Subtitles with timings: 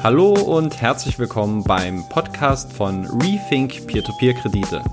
[0.00, 4.84] Hallo und herzlich willkommen beim Podcast von Rethink Peer-to-Peer-Kredite.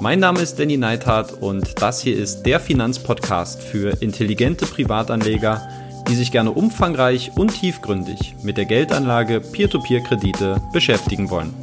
[0.00, 5.68] Mein Name ist Danny Neithardt und das hier ist der Finanzpodcast für intelligente Privatanleger,
[6.08, 11.54] die sich gerne umfangreich und tiefgründig mit der Geldanlage Peer-to-Peer-Kredite beschäftigen wollen.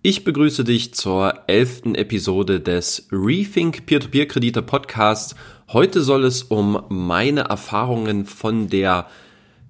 [0.00, 5.34] Ich begrüße dich zur elften Episode des Rethink Peer-to-Peer-Kredite Podcasts.
[5.72, 9.06] Heute soll es um meine Erfahrungen von der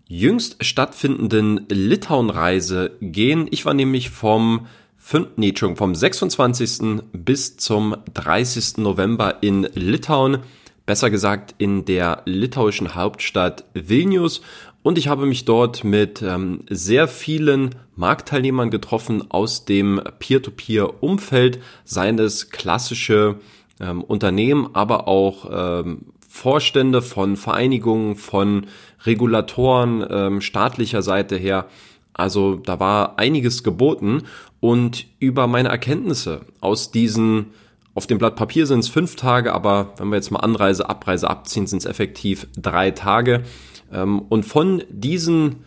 [0.06, 3.48] jüngst stattfindenden Litauen-Reise gehen.
[3.50, 4.66] Ich war nämlich vom
[4.98, 7.02] 5, nee, vom 26.
[7.14, 8.77] bis zum 30.
[8.77, 10.41] November in Litauen
[10.84, 14.42] besser gesagt in der litauischen Hauptstadt Vilnius.
[14.83, 22.19] Und ich habe mich dort mit ähm, sehr vielen Marktteilnehmern getroffen aus dem Peer-to-Peer-Umfeld, seien
[22.19, 23.41] es klassische
[23.80, 28.66] ähm, Unternehmen, aber auch ähm, Vorstände von Vereinigungen, von
[29.04, 31.66] Regulatoren ähm, staatlicher Seite her.
[32.12, 34.22] Also da war einiges geboten
[34.60, 37.46] und über meine Erkenntnisse aus diesen
[37.94, 41.30] auf dem Blatt Papier sind es fünf Tage, aber wenn wir jetzt mal Anreise, Abreise
[41.30, 43.42] abziehen, sind es effektiv drei Tage.
[43.90, 45.64] Ähm, und von diesen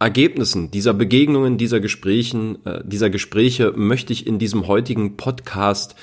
[0.00, 5.94] Ergebnissen dieser Begegnungen, dieser Gesprächen, äh, dieser Gespräche möchte ich in diesem heutigen Podcast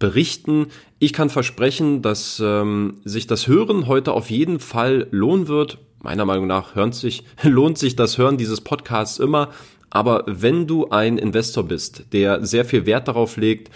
[0.00, 0.66] berichten.
[0.98, 5.78] Ich kann versprechen, dass ähm, sich das Hören heute auf jeden Fall lohnen wird.
[6.02, 9.50] Meiner Meinung nach sich, lohnt sich das Hören dieses Podcasts immer.
[9.90, 13.70] Aber wenn du ein Investor bist, der sehr viel Wert darauf legt,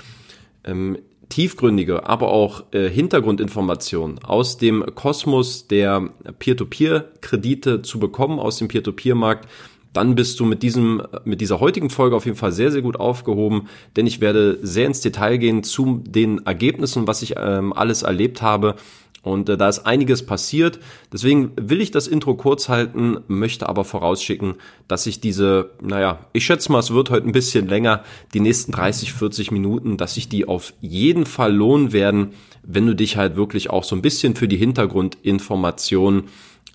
[0.65, 8.69] ähm, tiefgründige, aber auch äh, Hintergrundinformationen aus dem Kosmos der Peer-to-Peer-Kredite zu bekommen, aus dem
[8.69, 9.49] Peer-to-Peer-Markt,
[9.95, 13.01] dann bist du mit diesem, mit dieser heutigen Folge auf jeden Fall sehr, sehr gut
[13.01, 18.03] aufgehoben, denn ich werde sehr ins Detail gehen zu den Ergebnissen, was ich ähm, alles
[18.03, 18.77] erlebt habe
[19.25, 20.79] und äh, da ist einiges passiert.
[21.13, 24.55] Deswegen will ich das Intro kurz halten, möchte aber vorausschicken,
[24.87, 28.71] dass ich diese, naja, ich schätze mal, es wird heute ein bisschen länger, die nächsten
[28.71, 33.37] 30, 40 Minuten, dass sich die auf jeden Fall lohnen werden, wenn du dich halt
[33.37, 36.25] wirklich auch so ein bisschen für die Hintergrundinformationen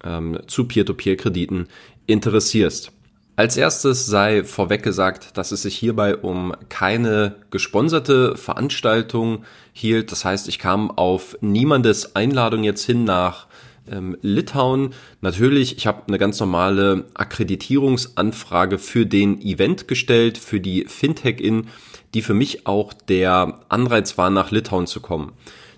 [0.03, 1.68] ähm, zu Peer-to-Peer-Krediten
[2.08, 2.91] interessierst.
[3.39, 10.11] Als erstes sei vorweg gesagt, dass es sich hierbei um keine gesponserte Veranstaltung hielt.
[10.11, 13.47] Das heißt, ich kam auf niemandes Einladung jetzt hin nach
[13.89, 14.89] ähm, Litauen.
[15.22, 21.67] Natürlich, ich habe eine ganz normale Akkreditierungsanfrage für den Event gestellt, für die Fintech-In,
[22.13, 25.31] die für mich auch der Anreiz war, nach Litauen zu kommen.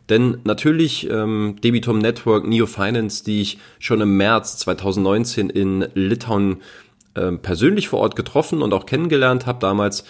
[0.09, 6.57] Denn natürlich ähm, Debitum Network, Neo Finance, die ich schon im März 2019 in Litauen
[7.13, 10.03] persönlich vor Ort getroffen und auch kennengelernt habe damals.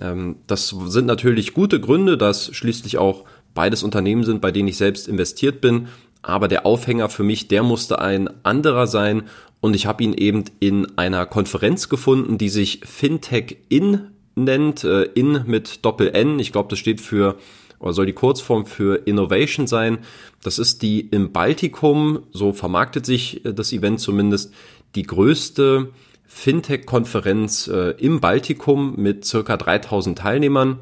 [0.00, 3.24] Ähm, das sind natürlich gute Gründe, dass schließlich auch
[3.54, 5.88] beides Unternehmen sind, bei denen ich selbst investiert bin.
[6.22, 9.22] Aber der Aufhänger für mich, der musste ein anderer sein.
[9.60, 14.84] Und ich habe ihn eben in einer Konferenz gefunden, die sich Fintech In nennt.
[14.84, 16.38] Äh, in mit Doppel N.
[16.38, 17.36] Ich glaube, das steht für
[17.80, 19.98] oder soll die Kurzform für Innovation sein.
[20.42, 24.52] Das ist die im Baltikum, so vermarktet sich äh, das Event zumindest,
[24.94, 25.90] die größte
[26.28, 30.78] Fintech-Konferenz äh, im Baltikum mit circa 3000 Teilnehmern.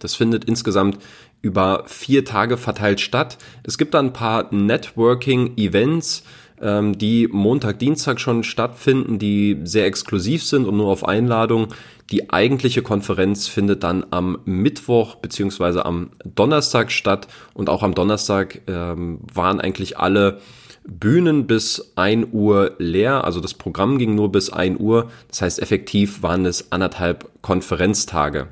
[0.00, 0.98] Das findet insgesamt
[1.42, 3.38] über vier Tage verteilt statt.
[3.62, 6.24] Es gibt da ein paar Networking-Events,
[6.60, 11.68] ähm, die Montag, Dienstag schon stattfinden, die sehr exklusiv sind und nur auf Einladung.
[12.10, 17.28] Die eigentliche Konferenz findet dann am Mittwoch beziehungsweise am Donnerstag statt.
[17.54, 20.40] Und auch am Donnerstag ähm, waren eigentlich alle
[20.86, 25.62] Bühnen bis 1 Uhr leer, also das Programm ging nur bis 1 Uhr, das heißt
[25.62, 28.48] effektiv waren es anderthalb Konferenztage.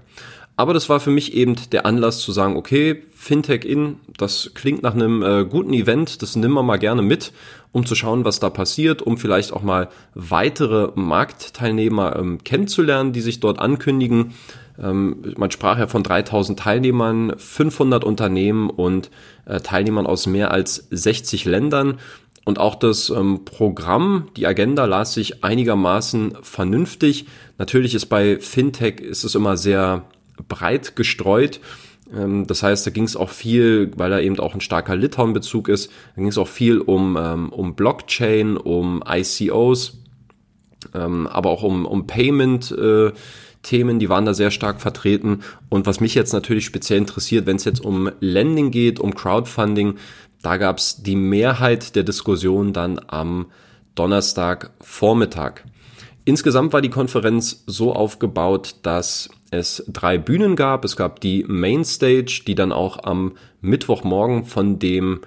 [0.57, 4.83] Aber das war für mich eben der Anlass zu sagen, okay, Fintech in, das klingt
[4.83, 7.33] nach einem äh, guten Event, das nehmen wir mal gerne mit,
[7.71, 13.21] um zu schauen, was da passiert, um vielleicht auch mal weitere Marktteilnehmer ähm, kennenzulernen, die
[13.21, 14.35] sich dort ankündigen.
[14.77, 19.13] Ähm, man sprach ja von 3000 Teilnehmern, 500 Unternehmen und
[19.45, 22.01] äh, Teilnehmern aus mehr als 60 Ländern.
[22.45, 27.27] Und auch das ähm, Programm, die Agenda las sich einigermaßen vernünftig.
[27.57, 30.07] Natürlich ist bei Fintech ist es immer sehr
[30.49, 31.61] breit gestreut.
[32.15, 35.69] Ähm, das heißt, da ging es auch viel, weil da eben auch ein starker Litauen-Bezug
[35.69, 39.99] ist, da ging es auch viel um, ähm, um Blockchain, um ICOs,
[40.95, 42.71] ähm, aber auch um, um Payment.
[42.73, 43.13] Äh,
[43.63, 45.43] Themen, die waren da sehr stark vertreten.
[45.69, 49.99] Und was mich jetzt natürlich speziell interessiert, wenn es jetzt um Lending geht, um Crowdfunding,
[50.43, 53.47] da gab es die Mehrheit der Diskussion dann am
[53.95, 55.63] Donnerstagvormittag.
[56.25, 60.85] Insgesamt war die Konferenz so aufgebaut, dass es drei Bühnen gab.
[60.85, 65.21] Es gab die Mainstage, die dann auch am Mittwochmorgen von dem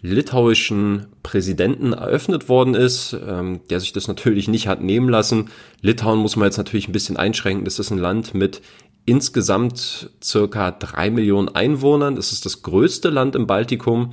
[0.00, 5.48] litauischen Präsidenten eröffnet worden ist, ähm, der sich das natürlich nicht hat nehmen lassen.
[5.80, 7.64] Litauen muss man jetzt natürlich ein bisschen einschränken.
[7.64, 8.60] Das ist ein Land mit
[9.06, 12.14] insgesamt circa drei Millionen Einwohnern.
[12.14, 14.12] Das ist das größte Land im Baltikum.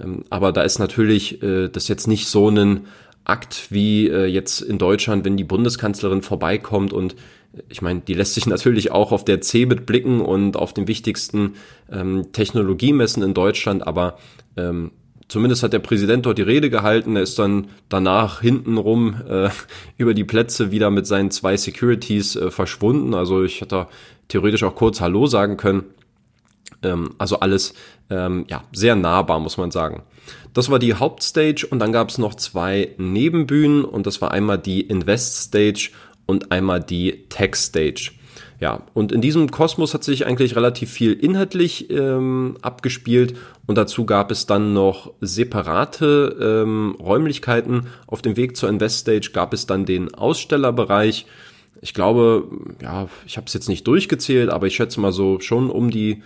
[0.00, 2.86] Ähm, aber da ist natürlich äh, das jetzt nicht so ein
[3.24, 7.16] Akt wie äh, jetzt in Deutschland, wenn die Bundeskanzlerin vorbeikommt und
[7.68, 11.54] ich meine, die lässt sich natürlich auch auf der CeBIT blicken und auf den wichtigsten
[11.90, 14.18] ähm, Technologiemessen in Deutschland, aber
[14.56, 14.92] ähm,
[15.28, 17.16] zumindest hat der Präsident dort die Rede gehalten.
[17.16, 19.50] Er ist dann danach hintenrum äh,
[19.96, 23.14] über die Plätze wieder mit seinen zwei Securities äh, verschwunden.
[23.14, 23.86] Also ich hätte
[24.28, 25.84] theoretisch auch kurz Hallo sagen können.
[26.82, 27.74] Ähm, also alles
[28.10, 30.02] ähm, ja sehr nahbar, muss man sagen.
[30.54, 34.58] Das war die Hauptstage und dann gab es noch zwei Nebenbühnen und das war einmal
[34.58, 35.90] die Invest Stage
[36.26, 38.10] und einmal die Tech Stage.
[38.58, 43.36] Ja, und in diesem Kosmos hat sich eigentlich relativ viel inhaltlich ähm, abgespielt
[43.66, 47.88] und dazu gab es dann noch separate ähm, Räumlichkeiten.
[48.06, 51.26] Auf dem Weg zur Invest Stage gab es dann den Ausstellerbereich.
[51.82, 52.48] Ich glaube,
[52.80, 56.22] ja, ich habe es jetzt nicht durchgezählt, aber ich schätze mal so schon um die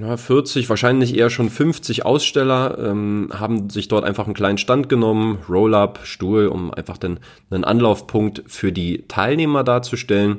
[0.00, 4.88] ja, 40, wahrscheinlich eher schon 50 Aussteller ähm, haben sich dort einfach einen kleinen Stand
[4.88, 7.20] genommen, Roll-up, Stuhl, um einfach den,
[7.50, 10.38] einen Anlaufpunkt für die Teilnehmer darzustellen.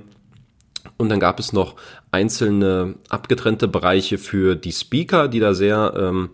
[0.97, 1.75] Und dann gab es noch
[2.11, 6.29] einzelne abgetrennte Bereiche für die Speaker, die da sehr ähm,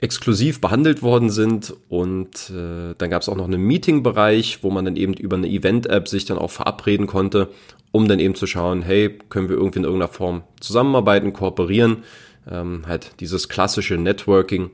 [0.00, 1.74] exklusiv behandelt worden sind.
[1.88, 5.48] Und äh, dann gab es auch noch einen Meeting-Bereich, wo man dann eben über eine
[5.48, 7.48] Event-App sich dann auch verabreden konnte
[7.92, 12.04] um dann eben zu schauen, hey, können wir irgendwie in irgendeiner Form zusammenarbeiten, kooperieren,
[12.50, 14.70] ähm, halt dieses klassische Networking.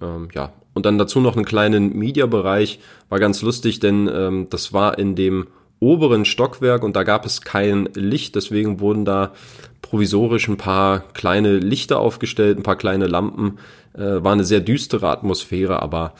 [0.00, 4.72] Ähm, ja, und dann dazu noch einen kleinen Media-Bereich, war ganz lustig, denn ähm, das
[4.72, 5.48] war in dem
[5.80, 9.32] oberen Stockwerk und da gab es kein Licht, deswegen wurden da
[9.80, 13.58] provisorisch ein paar kleine Lichter aufgestellt, ein paar kleine Lampen.
[13.94, 16.14] Äh, war eine sehr düstere Atmosphäre, aber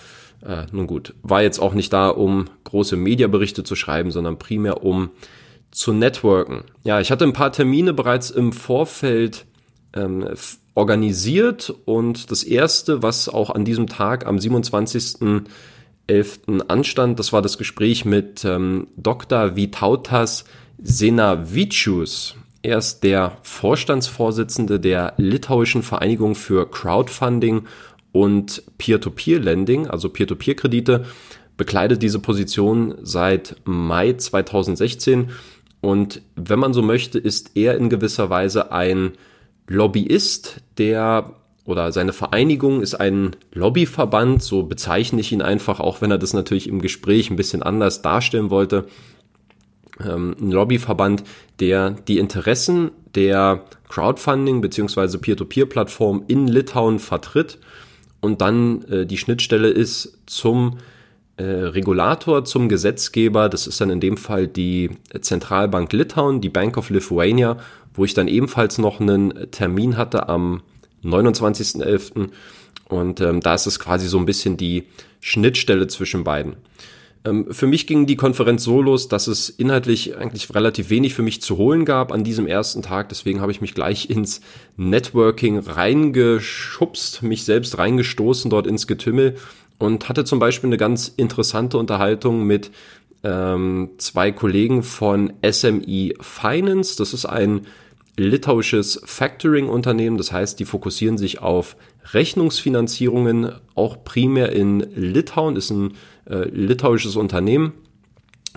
[0.45, 4.83] äh, nun gut, war jetzt auch nicht da, um große Mediaberichte zu schreiben, sondern primär
[4.85, 5.11] um
[5.71, 6.65] zu networken.
[6.85, 9.47] Ja, ich hatte ein paar Termine bereits im Vorfeld
[9.95, 10.29] ähm,
[10.75, 15.47] organisiert und das erste, was auch an diesem Tag am 27.11.
[16.69, 19.57] anstand, das war das Gespräch mit ähm, Dr.
[19.57, 20.45] Vitautas
[20.83, 22.37] Senavicius.
[22.62, 27.67] Er ist der Vorstandsvorsitzende der litauischen Vereinigung für Crowdfunding
[28.12, 31.05] und Peer-to-Peer-Lending, also Peer-to-Peer-Kredite,
[31.56, 35.31] bekleidet diese Position seit Mai 2016
[35.82, 39.12] und wenn man so möchte, ist er in gewisser Weise ein
[39.67, 46.11] Lobbyist, der oder seine Vereinigung ist ein Lobbyverband, so bezeichne ich ihn einfach, auch wenn
[46.11, 48.87] er das natürlich im Gespräch ein bisschen anders darstellen wollte.
[50.06, 51.25] Ähm, ein Lobbyverband,
[51.60, 55.19] der die Interessen der Crowdfunding bzw.
[55.19, 57.58] Peer-to-Peer-Plattform in Litauen vertritt
[58.20, 60.78] und dann äh, die Schnittstelle ist zum
[61.37, 63.49] äh, Regulator zum Gesetzgeber.
[63.49, 64.90] Das ist dann in dem Fall die
[65.20, 67.58] Zentralbank Litauen, die Bank of Lithuania,
[67.94, 70.62] wo ich dann ebenfalls noch einen Termin hatte am
[71.04, 72.28] 29.11.
[72.88, 74.84] Und ähm, da ist es quasi so ein bisschen die
[75.20, 76.56] Schnittstelle zwischen beiden.
[77.25, 81.23] Ähm, für mich ging die Konferenz so los, dass es inhaltlich eigentlich relativ wenig für
[81.23, 83.09] mich zu holen gab an diesem ersten Tag.
[83.09, 84.41] Deswegen habe ich mich gleich ins
[84.77, 89.37] Networking reingeschubst, mich selbst reingestoßen dort ins Getümmel
[89.79, 92.71] und hatte zum Beispiel eine ganz interessante Unterhaltung mit
[93.25, 96.97] ähm, zwei Kollegen von SME Finance.
[96.97, 97.67] Das ist ein
[98.17, 100.19] litauisches Factoring-Unternehmen.
[100.19, 101.76] Das heißt, die fokussieren sich auf
[102.12, 105.94] Rechnungsfinanzierungen, auch primär in Litauen, ist ein
[106.28, 107.73] äh, litauisches Unternehmen.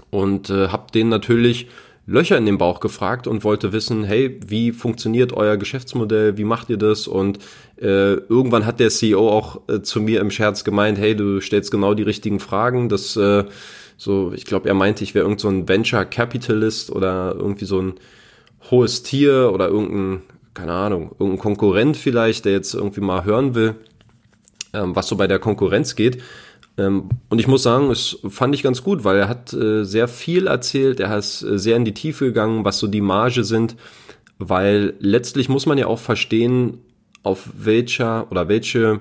[0.09, 1.67] Und äh, habe denen natürlich
[2.07, 6.69] Löcher in den Bauch gefragt und wollte wissen, hey, wie funktioniert euer Geschäftsmodell, wie macht
[6.69, 7.07] ihr das?
[7.07, 7.39] Und
[7.77, 11.71] äh, irgendwann hat der CEO auch äh, zu mir im Scherz gemeint, hey, du stellst
[11.71, 12.89] genau die richtigen Fragen.
[12.89, 13.45] Das äh,
[13.97, 17.81] so, ich glaube, er meinte, ich wäre irgend so ein Venture Capitalist oder irgendwie so
[17.81, 17.93] ein
[18.69, 20.21] hohes Tier oder irgendein,
[20.55, 23.75] keine Ahnung, irgendein Konkurrent vielleicht, der jetzt irgendwie mal hören will,
[24.73, 26.23] ähm, was so bei der Konkurrenz geht.
[26.77, 30.07] Ähm, und ich muss sagen, es fand ich ganz gut, weil er hat äh, sehr
[30.07, 33.75] viel erzählt, er ist äh, sehr in die Tiefe gegangen, was so die Marge sind,
[34.39, 36.79] weil letztlich muss man ja auch verstehen,
[37.23, 38.99] auf welcher oder welche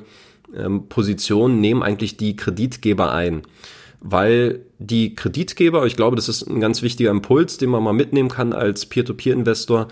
[0.56, 3.42] ähm, Position nehmen eigentlich die Kreditgeber ein.
[4.00, 8.28] Weil die Kreditgeber, ich glaube, das ist ein ganz wichtiger Impuls, den man mal mitnehmen
[8.28, 9.88] kann als Peer-to-Peer-Investor,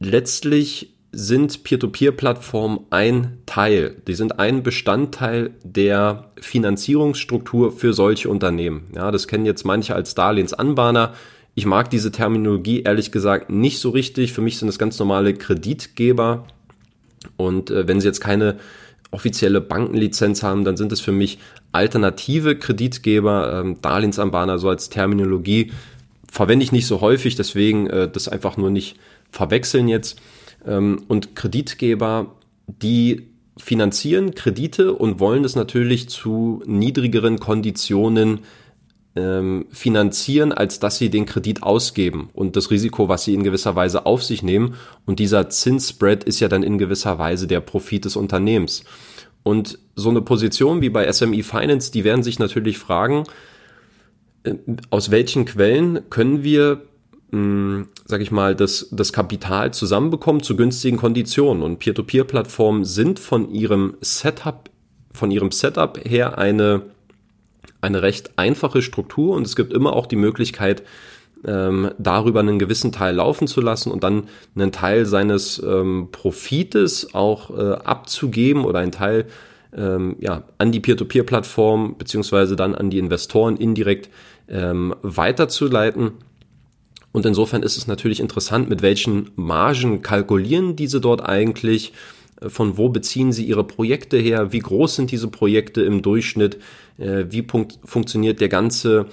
[0.00, 3.96] letztlich sind Peer-to-Peer-Plattformen ein Teil.
[4.06, 8.88] Die sind ein Bestandteil der Finanzierungsstruktur für solche Unternehmen.
[8.94, 11.14] Ja, das kennen jetzt manche als Darlehensanbahner.
[11.54, 14.32] Ich mag diese Terminologie ehrlich gesagt nicht so richtig.
[14.32, 16.46] Für mich sind es ganz normale Kreditgeber.
[17.36, 18.56] Und äh, wenn sie jetzt keine
[19.10, 21.38] offizielle Bankenlizenz haben, dann sind es für mich
[21.72, 25.72] alternative Kreditgeber, ähm, Darlehensanbahner, so als Terminologie,
[26.30, 28.96] verwende ich nicht so häufig, deswegen äh, das einfach nur nicht
[29.30, 30.20] verwechseln jetzt.
[30.66, 38.40] Ähm, und Kreditgeber, die finanzieren Kredite und wollen es natürlich zu niedrigeren Konditionen
[39.16, 43.74] ähm, finanzieren, als dass sie den Kredit ausgeben und das Risiko, was sie in gewisser
[43.74, 44.74] Weise auf sich nehmen.
[45.04, 48.84] Und dieser Zinsspread ist ja dann in gewisser Weise der Profit des Unternehmens.
[49.42, 53.24] Und so eine Position wie bei SME Finance, die werden sich natürlich fragen,
[54.44, 54.54] äh,
[54.90, 56.82] aus welchen Quellen können wir
[57.30, 61.62] mh, sag ich mal, das, das Kapital zusammenbekommen zu günstigen Konditionen.
[61.62, 64.68] Und Peer-to-Peer-Plattformen sind von ihrem Setup,
[65.12, 66.82] von ihrem Setup her eine,
[67.80, 70.82] eine recht einfache Struktur und es gibt immer auch die Möglichkeit,
[71.46, 74.24] ähm, darüber einen gewissen Teil laufen zu lassen und dann
[74.54, 79.26] einen Teil seines ähm, Profites auch äh, abzugeben oder einen Teil
[79.74, 84.10] ähm, ja, an die Peer-to-Peer-Plattform beziehungsweise dann an die Investoren indirekt
[84.48, 86.12] ähm, weiterzuleiten.
[87.12, 91.92] Und insofern ist es natürlich interessant, mit welchen Margen kalkulieren diese dort eigentlich,
[92.40, 96.58] äh, von wo beziehen sie ihre Projekte her, wie groß sind diese Projekte im Durchschnitt,
[96.98, 97.46] äh, wie
[97.84, 99.06] funktioniert der ganze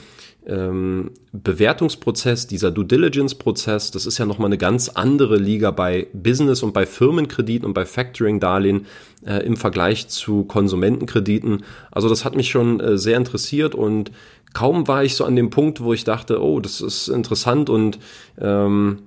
[0.48, 6.64] ähm, Bewertungsprozess, dieser Due Diligence-Prozess, das ist ja nochmal eine ganz andere Liga bei Business
[6.64, 8.86] und bei Firmenkrediten und bei Factoring-Darlehen
[9.26, 11.64] äh, im Vergleich zu Konsumentenkrediten.
[11.92, 14.12] Also das hat mich schon äh, sehr interessiert und
[14.54, 18.00] kaum war ich so an dem Punkt, wo ich dachte, oh, das ist interessant und
[18.40, 19.04] ähm,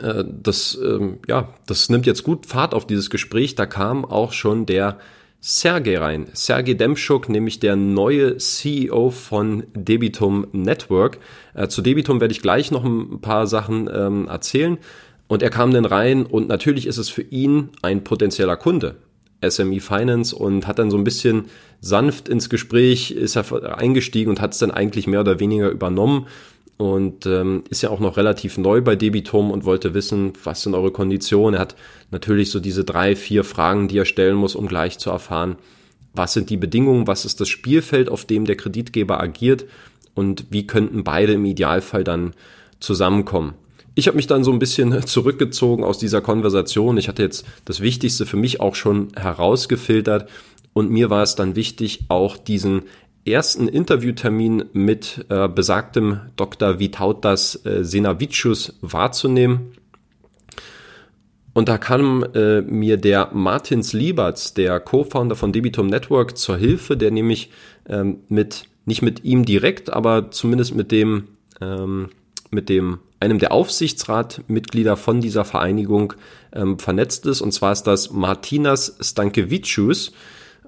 [0.00, 3.54] äh, das, ähm, ja, das nimmt jetzt gut Fahrt auf dieses Gespräch.
[3.54, 4.98] Da kam auch schon der
[5.40, 6.28] Sergey rein.
[6.32, 11.18] Sergey Demschuk, nämlich der neue CEO von Debitum Network.
[11.52, 14.78] Äh, zu Debitum werde ich gleich noch ein paar Sachen ähm, erzählen.
[15.26, 18.96] Und er kam dann rein und natürlich ist es für ihn ein potenzieller Kunde.
[19.50, 21.46] SME Finance und hat dann so ein bisschen
[21.80, 26.26] sanft ins Gespräch, ist er eingestiegen und hat es dann eigentlich mehr oder weniger übernommen
[26.76, 30.74] und ähm, ist ja auch noch relativ neu bei Debitum und wollte wissen, was sind
[30.74, 31.54] eure Konditionen.
[31.54, 31.76] Er hat
[32.10, 35.56] natürlich so diese drei, vier Fragen, die er stellen muss, um gleich zu erfahren,
[36.14, 39.66] was sind die Bedingungen, was ist das Spielfeld, auf dem der Kreditgeber agiert
[40.14, 42.34] und wie könnten beide im Idealfall dann
[42.80, 43.54] zusammenkommen.
[43.94, 46.98] Ich habe mich dann so ein bisschen zurückgezogen aus dieser Konversation.
[46.98, 50.28] Ich hatte jetzt das Wichtigste für mich auch schon herausgefiltert
[50.72, 52.82] und mir war es dann wichtig, auch diesen
[53.26, 56.78] ersten Interviewtermin mit äh, besagtem Dr.
[56.78, 59.72] Vitautas äh, Senavicius wahrzunehmen.
[61.54, 66.96] Und da kam äh, mir der Martins Lieberts, der Co-Founder von Debitum Network, zur Hilfe,
[66.96, 67.50] der nämlich
[67.88, 71.28] ähm, mit, nicht mit ihm direkt, aber zumindest mit dem,
[71.60, 72.08] ähm,
[72.54, 76.14] mit dem einem der Aufsichtsratmitglieder von dieser Vereinigung
[76.52, 77.40] ähm, vernetzt ist.
[77.40, 80.12] Und zwar ist das Martinas Stankevicius.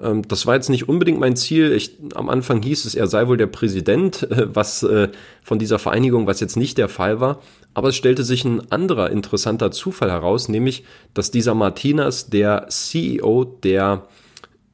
[0.01, 1.73] Ähm, das war jetzt nicht unbedingt mein Ziel.
[1.73, 5.09] Ich, am Anfang hieß es, er sei wohl der Präsident äh, was, äh,
[5.43, 7.41] von dieser Vereinigung, was jetzt nicht der Fall war.
[7.75, 13.45] Aber es stellte sich ein anderer interessanter Zufall heraus, nämlich, dass dieser Martinas der CEO
[13.63, 14.07] der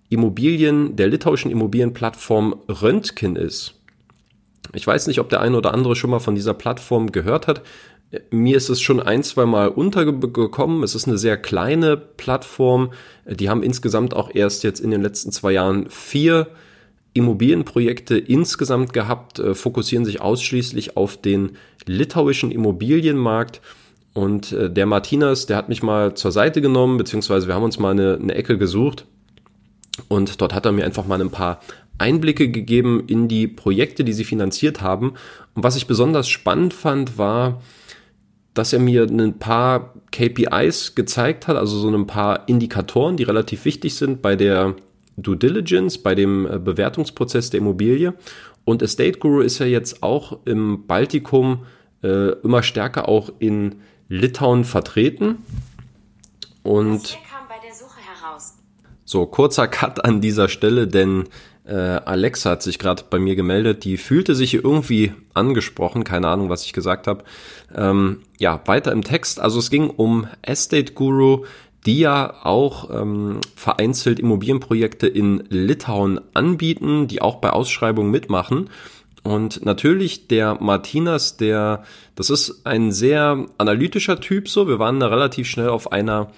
[0.08, 3.81] Immobilien, der litauischen Immobilienplattform Röntgen ist.
[4.74, 7.62] Ich weiß nicht, ob der eine oder andere schon mal von dieser Plattform gehört hat.
[8.30, 10.82] Mir ist es schon ein, zwei Mal untergekommen.
[10.82, 12.92] Es ist eine sehr kleine Plattform.
[13.26, 16.48] Die haben insgesamt auch erst jetzt in den letzten zwei Jahren vier
[17.14, 23.60] Immobilienprojekte insgesamt gehabt, äh, fokussieren sich ausschließlich auf den litauischen Immobilienmarkt.
[24.14, 27.78] Und äh, der Martinas, der hat mich mal zur Seite genommen, beziehungsweise wir haben uns
[27.78, 29.06] mal eine, eine Ecke gesucht.
[30.08, 31.60] Und dort hat er mir einfach mal ein paar
[32.02, 35.14] Einblicke gegeben in die Projekte, die sie finanziert haben.
[35.54, 37.62] Und was ich besonders spannend fand, war,
[38.54, 43.64] dass er mir ein paar KPIs gezeigt hat, also so ein paar Indikatoren, die relativ
[43.64, 44.76] wichtig sind bei der
[45.16, 48.14] Due Diligence, bei dem äh, Bewertungsprozess der Immobilie.
[48.64, 51.66] Und Estate Guru ist ja jetzt auch im Baltikum
[52.02, 53.76] äh, immer stärker auch in
[54.08, 55.38] Litauen vertreten.
[56.62, 57.18] Und
[59.04, 61.24] so, kurzer Cut an dieser Stelle, denn
[61.64, 63.84] äh, Alexa hat sich gerade bei mir gemeldet.
[63.84, 66.04] Die fühlte sich irgendwie angesprochen.
[66.04, 67.24] Keine Ahnung, was ich gesagt habe.
[67.74, 69.40] Ähm, ja, weiter im Text.
[69.40, 71.44] Also es ging um Estate Guru,
[71.86, 78.70] die ja auch ähm, vereinzelt Immobilienprojekte in Litauen anbieten, die auch bei Ausschreibungen mitmachen.
[79.24, 81.84] Und natürlich der Martinas, der,
[82.16, 84.66] das ist ein sehr analytischer Typ so.
[84.66, 86.32] Wir waren da relativ schnell auf einer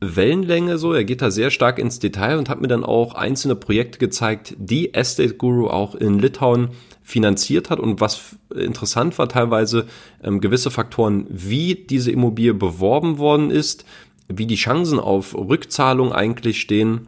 [0.00, 0.92] Wellenlänge so.
[0.92, 4.54] Er geht da sehr stark ins Detail und hat mir dann auch einzelne Projekte gezeigt,
[4.58, 6.70] die Estate Guru auch in Litauen
[7.02, 9.86] finanziert hat und was interessant war teilweise
[10.22, 13.84] ähm, gewisse Faktoren, wie diese Immobilie beworben worden ist,
[14.28, 17.06] wie die Chancen auf Rückzahlung eigentlich stehen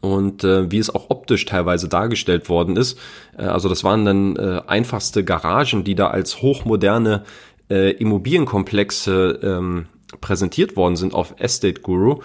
[0.00, 2.98] und äh, wie es auch optisch teilweise dargestellt worden ist.
[3.38, 7.22] Äh, also das waren dann äh, einfachste Garagen, die da als hochmoderne
[7.70, 9.86] äh, Immobilienkomplexe ähm,
[10.20, 12.20] präsentiert worden sind auf Estate Guru.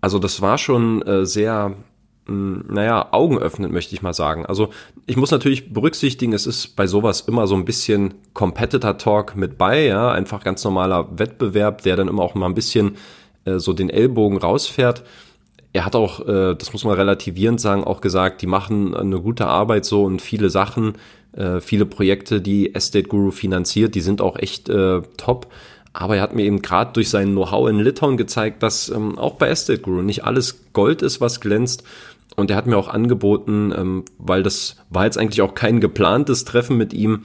[0.00, 1.74] Also das war schon äh, sehr,
[2.26, 4.46] mh, hm, naja, augenöffnend, möchte ich mal sagen.
[4.46, 4.70] Also
[5.06, 9.58] ich muss natürlich berücksichtigen, es ist bei sowas immer so ein bisschen Competitor Talk mit
[9.58, 12.96] bei, ja, einfach ganz normaler Wettbewerb, der dann immer auch mal ein bisschen
[13.44, 15.04] äh, so den Ellbogen rausfährt
[15.76, 19.46] er hat auch, äh, das muss man relativierend sagen, auch gesagt, die machen eine gute
[19.46, 20.94] Arbeit so und viele Sachen,
[21.32, 25.48] äh, viele Projekte, die Estate Guru finanziert, die sind auch echt äh, top.
[25.98, 29.34] Aber er hat mir eben gerade durch sein Know-how in Litauen gezeigt, dass ähm, auch
[29.34, 31.84] bei Estate Guru nicht alles Gold ist, was glänzt.
[32.36, 36.44] Und er hat mir auch angeboten, ähm, weil das war jetzt eigentlich auch kein geplantes
[36.44, 37.22] Treffen mit ihm,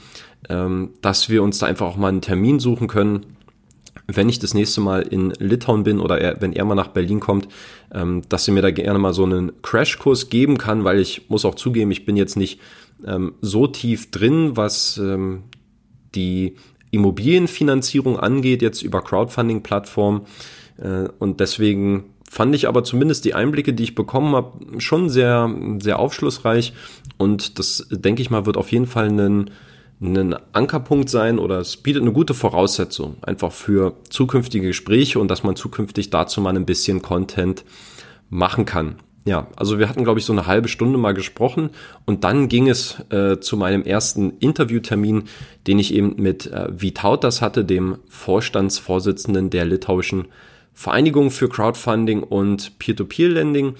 [0.47, 3.25] ähm, dass wir uns da einfach auch mal einen Termin suchen können
[4.07, 7.19] wenn ich das nächste Mal in Litauen bin oder er, wenn er mal nach Berlin
[7.19, 7.47] kommt,
[7.93, 11.45] ähm, dass er mir da gerne mal so einen Crashkurs geben kann, weil ich muss
[11.45, 12.59] auch zugeben, ich bin jetzt nicht
[13.05, 15.43] ähm, so tief drin, was ähm,
[16.15, 16.55] die
[16.91, 20.21] Immobilienfinanzierung angeht, jetzt über Crowdfunding-Plattformen.
[20.77, 25.53] Äh, und deswegen fand ich aber zumindest die Einblicke, die ich bekommen habe, schon sehr,
[25.79, 26.73] sehr aufschlussreich.
[27.17, 29.51] Und das, denke ich mal, wird auf jeden Fall einen
[30.03, 35.43] ein Ankerpunkt sein oder es bietet eine gute Voraussetzung einfach für zukünftige Gespräche und dass
[35.43, 37.63] man zukünftig dazu mal ein bisschen Content
[38.29, 38.95] machen kann.
[39.23, 41.69] Ja, also wir hatten, glaube ich, so eine halbe Stunde mal gesprochen
[42.05, 45.25] und dann ging es äh, zu meinem ersten Interviewtermin,
[45.67, 50.25] den ich eben mit äh, Vitautas hatte, dem Vorstandsvorsitzenden der litauischen
[50.73, 53.75] Vereinigung für Crowdfunding und Peer-to-Peer-Lending.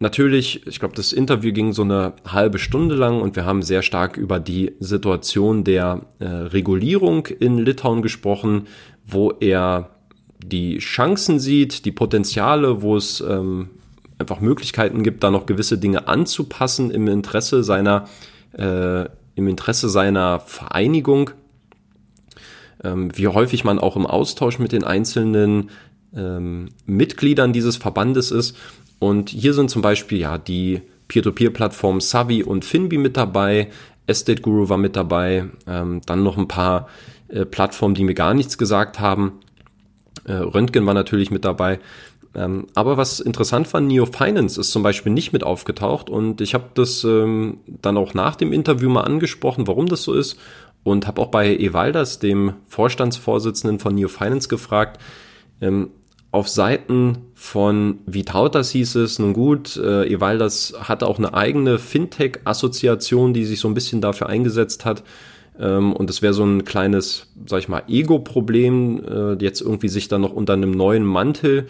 [0.00, 3.82] Natürlich, ich glaube, das Interview ging so eine halbe Stunde lang und wir haben sehr
[3.82, 8.66] stark über die Situation der äh, Regulierung in Litauen gesprochen,
[9.06, 9.90] wo er
[10.44, 13.70] die Chancen sieht, die Potenziale, wo es ähm,
[14.18, 18.08] einfach Möglichkeiten gibt, da noch gewisse Dinge anzupassen im Interesse seiner,
[18.52, 19.04] äh,
[19.34, 21.30] im Interesse seiner Vereinigung.
[22.82, 25.70] Ähm, wie häufig man auch im Austausch mit den einzelnen
[26.14, 28.56] ähm, Mitgliedern dieses Verbandes ist
[28.98, 33.68] und hier sind zum Beispiel ja die Peer-to-Peer-Plattformen Savi und Finbi mit dabei,
[34.06, 36.88] Estate Guru war mit dabei, ähm, dann noch ein paar
[37.28, 39.40] äh, Plattformen, die mir gar nichts gesagt haben.
[40.24, 41.80] Äh, Röntgen war natürlich mit dabei.
[42.34, 46.54] Ähm, aber was interessant war, Neo Finance ist zum Beispiel nicht mit aufgetaucht und ich
[46.54, 50.36] habe das ähm, dann auch nach dem Interview mal angesprochen, warum das so ist
[50.82, 55.00] und habe auch bei Evaldas, dem Vorstandsvorsitzenden von Neo Finance, gefragt,
[55.60, 55.90] ähm,
[56.30, 63.32] auf Seiten von Vitautas hieß es, nun gut, äh, Evaldas hatte auch eine eigene Fintech-Assoziation,
[63.32, 65.04] die sich so ein bisschen dafür eingesetzt hat.
[65.60, 70.08] Ähm, und es wäre so ein kleines, sag ich mal, Ego-Problem, äh, jetzt irgendwie sich
[70.08, 71.68] dann noch unter einem neuen Mantel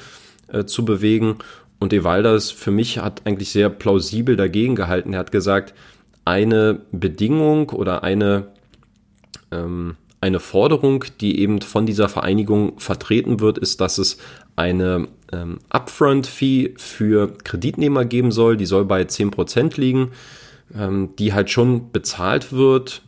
[0.49, 1.37] äh, zu bewegen.
[1.79, 5.13] Und Evaldas für mich hat eigentlich sehr plausibel dagegen gehalten.
[5.13, 5.75] Er hat gesagt,
[6.25, 8.49] eine Bedingung oder eine,
[9.51, 14.19] ähm, eine Forderung, die eben von dieser Vereinigung vertreten wird, ist, dass es
[14.57, 18.57] eine ähm, Upfront-Fee für Kreditnehmer geben soll.
[18.57, 20.13] Die soll bei 10% liegen,
[20.75, 23.03] ähm, die halt schon bezahlt wird,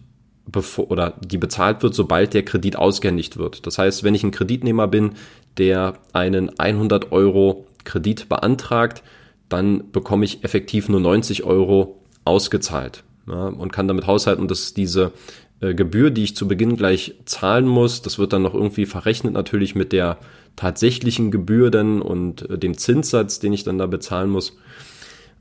[0.46, 3.66] bevor, oder die bezahlt wird, sobald der Kredit ausgehändigt wird.
[3.66, 5.12] Das heißt, wenn ich ein Kreditnehmer bin,
[5.59, 9.03] der einen 100 Euro Kredit beantragt,
[9.49, 15.12] dann bekomme ich effektiv nur 90 Euro ausgezahlt ja, und kann damit haushalten, dass diese
[15.61, 19.35] äh, Gebühr, die ich zu Beginn gleich zahlen muss, das wird dann noch irgendwie verrechnet
[19.35, 20.19] natürlich mit der
[20.57, 24.57] tatsächlichen Gebühr dann und äh, dem Zinssatz, den ich dann da bezahlen muss.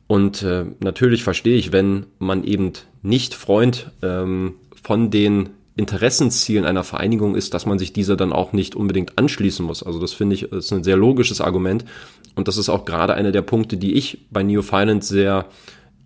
[0.07, 6.83] Und äh, natürlich verstehe ich, wenn man eben nicht Freund ähm, von den Interessenszielen einer
[6.83, 9.83] Vereinigung ist, dass man sich dieser dann auch nicht unbedingt anschließen muss.
[9.83, 11.83] Also das finde ich ist ein sehr logisches Argument.
[12.35, 15.47] Und das ist auch gerade einer der Punkte, die ich bei Neo Finance sehr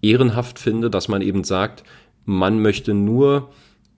[0.02, 1.84] ehrenhaft finde, dass man eben sagt,
[2.26, 3.50] man möchte nur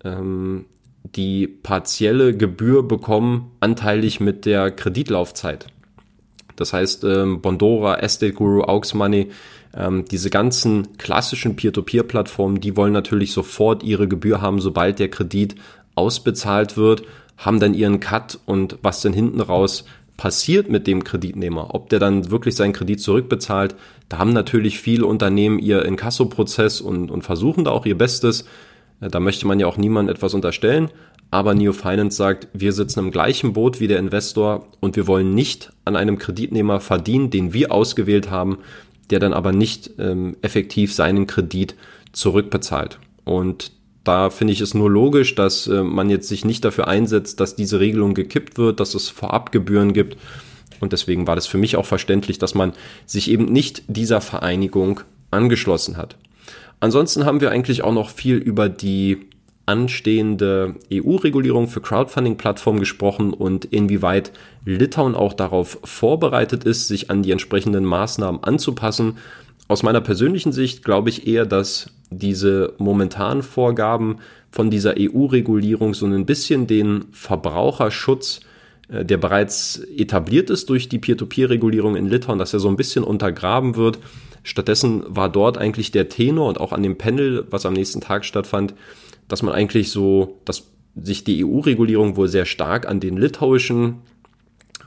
[0.03, 0.65] ähm,
[1.03, 5.67] die partielle Gebühr bekommen, anteilig mit der Kreditlaufzeit.
[6.55, 9.29] Das heißt, ähm, Bondora, Estate Guru, Aux Money,
[9.75, 15.55] ähm, diese ganzen klassischen Peer-to-Peer-Plattformen, die wollen natürlich sofort ihre Gebühr haben, sobald der Kredit
[15.95, 17.03] ausbezahlt wird,
[17.37, 19.85] haben dann ihren Cut und was dann hinten raus
[20.17, 23.75] passiert mit dem Kreditnehmer, ob der dann wirklich seinen Kredit zurückbezahlt,
[24.11, 28.43] da haben natürlich viele Unternehmen ihr Inkasso-Prozess und, und versuchen da auch ihr Bestes.
[28.99, 30.89] Da möchte man ja auch niemandem etwas unterstellen.
[31.31, 35.33] Aber Neo Finance sagt, wir sitzen im gleichen Boot wie der Investor und wir wollen
[35.33, 38.57] nicht an einem Kreditnehmer verdienen, den wir ausgewählt haben,
[39.09, 41.75] der dann aber nicht ähm, effektiv seinen Kredit
[42.11, 42.99] zurückbezahlt.
[43.23, 43.71] Und
[44.03, 47.55] da finde ich es nur logisch, dass äh, man jetzt sich nicht dafür einsetzt, dass
[47.55, 50.17] diese Regelung gekippt wird, dass es Vorabgebühren gibt.
[50.79, 52.73] Und deswegen war das für mich auch verständlich, dass man
[53.05, 56.17] sich eben nicht dieser Vereinigung angeschlossen hat.
[56.79, 59.29] Ansonsten haben wir eigentlich auch noch viel über die
[59.71, 64.33] anstehende EU-Regulierung für Crowdfunding-Plattformen gesprochen und inwieweit
[64.65, 69.17] Litauen auch darauf vorbereitet ist, sich an die entsprechenden Maßnahmen anzupassen.
[69.69, 74.17] Aus meiner persönlichen Sicht glaube ich eher, dass diese momentanen Vorgaben
[74.51, 78.41] von dieser EU-Regulierung so ein bisschen den Verbraucherschutz,
[78.89, 83.05] äh, der bereits etabliert ist durch die Peer-to-Peer-Regulierung in Litauen, dass er so ein bisschen
[83.05, 83.99] untergraben wird.
[84.43, 88.25] Stattdessen war dort eigentlich der Tenor und auch an dem Panel, was am nächsten Tag
[88.25, 88.73] stattfand,
[89.31, 93.99] dass man eigentlich so, dass sich die EU-Regulierung wohl sehr stark an den litauischen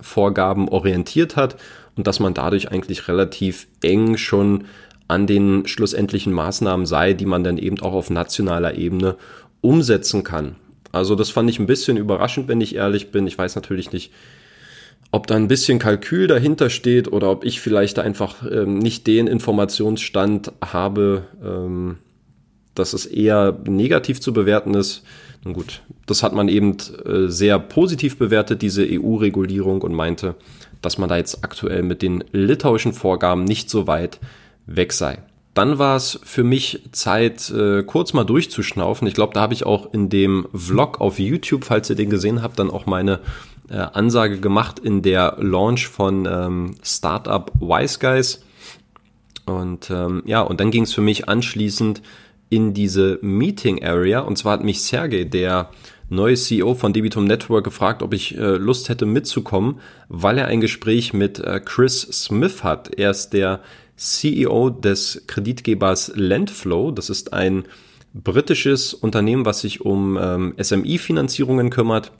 [0.00, 1.56] Vorgaben orientiert hat
[1.96, 4.64] und dass man dadurch eigentlich relativ eng schon
[5.08, 9.16] an den schlussendlichen Maßnahmen sei, die man dann eben auch auf nationaler Ebene
[9.62, 10.56] umsetzen kann.
[10.92, 13.26] Also das fand ich ein bisschen überraschend, wenn ich ehrlich bin.
[13.26, 14.12] Ich weiß natürlich nicht,
[15.10, 19.26] ob da ein bisschen Kalkül dahinter steht oder ob ich vielleicht einfach ähm, nicht den
[19.26, 21.96] Informationsstand habe, ähm,
[22.74, 25.02] dass es eher negativ zu bewerten ist.
[25.44, 30.34] Nun gut, das hat man eben äh, sehr positiv bewertet, diese EU-Regulierung, und meinte,
[30.80, 34.20] dass man da jetzt aktuell mit den litauischen Vorgaben nicht so weit
[34.66, 35.18] weg sei.
[35.54, 39.06] Dann war es für mich Zeit, äh, kurz mal durchzuschnaufen.
[39.06, 42.42] Ich glaube, da habe ich auch in dem Vlog auf YouTube, falls ihr den gesehen
[42.42, 43.20] habt, dann auch meine
[43.70, 48.42] äh, Ansage gemacht in der Launch von ähm, Startup Wise Guys.
[49.46, 52.02] Und ähm, ja, und dann ging es für mich anschließend
[52.54, 54.20] in diese Meeting Area.
[54.20, 55.70] Und zwar hat mich Sergey, der
[56.08, 60.60] neue CEO von Debitum Network, gefragt, ob ich äh, Lust hätte mitzukommen, weil er ein
[60.60, 62.94] Gespräch mit äh, Chris Smith hat.
[62.94, 63.60] Er ist der
[63.96, 66.92] CEO des Kreditgebers Landflow.
[66.92, 67.64] Das ist ein
[68.12, 72.12] britisches Unternehmen, was sich um ähm, SMI-Finanzierungen kümmert.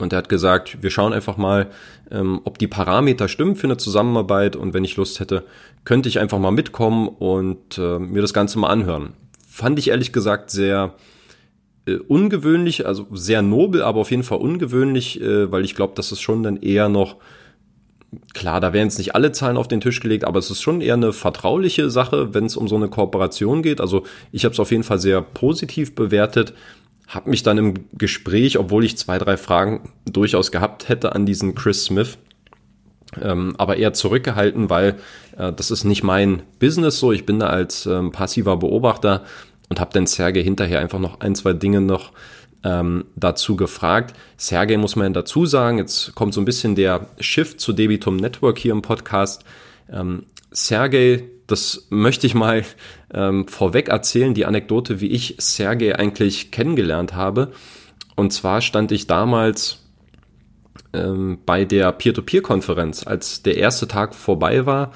[0.00, 1.70] Und er hat gesagt, wir schauen einfach mal,
[2.10, 4.56] ähm, ob die Parameter stimmen für eine Zusammenarbeit.
[4.56, 5.44] Und wenn ich Lust hätte,
[5.84, 9.12] könnte ich einfach mal mitkommen und äh, mir das Ganze mal anhören
[9.56, 10.92] fand ich ehrlich gesagt sehr
[11.86, 16.12] äh, ungewöhnlich, also sehr nobel, aber auf jeden Fall ungewöhnlich, äh, weil ich glaube, dass
[16.12, 17.16] es schon dann eher noch
[18.32, 20.80] Klar, da werden jetzt nicht alle Zahlen auf den Tisch gelegt, aber es ist schon
[20.80, 23.80] eher eine vertrauliche Sache, wenn es um so eine Kooperation geht.
[23.80, 26.54] Also ich habe es auf jeden Fall sehr positiv bewertet,
[27.08, 31.56] habe mich dann im Gespräch, obwohl ich zwei, drei Fragen durchaus gehabt hätte an diesen
[31.56, 32.16] Chris Smith,
[33.22, 34.96] ähm, aber eher zurückgehalten, weil
[35.36, 37.12] äh, das ist nicht mein Business so.
[37.12, 39.24] Ich bin da als ähm, passiver Beobachter
[39.68, 42.12] und habe dann Sergei hinterher einfach noch ein, zwei Dinge noch
[42.64, 44.14] ähm, dazu gefragt.
[44.36, 48.58] Sergei muss man dazu sagen, jetzt kommt so ein bisschen der Shift zu Debitum Network
[48.58, 49.44] hier im Podcast.
[49.92, 52.64] Ähm, Sergei, das möchte ich mal
[53.12, 57.52] ähm, vorweg erzählen, die Anekdote, wie ich Sergei eigentlich kennengelernt habe.
[58.16, 59.85] Und zwar stand ich damals
[60.96, 64.92] ähm, bei der Peer-to-Peer-Konferenz, als der erste Tag vorbei war,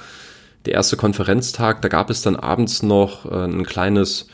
[0.66, 4.28] der erste Konferenztag, da gab es dann abends noch äh, ein kleines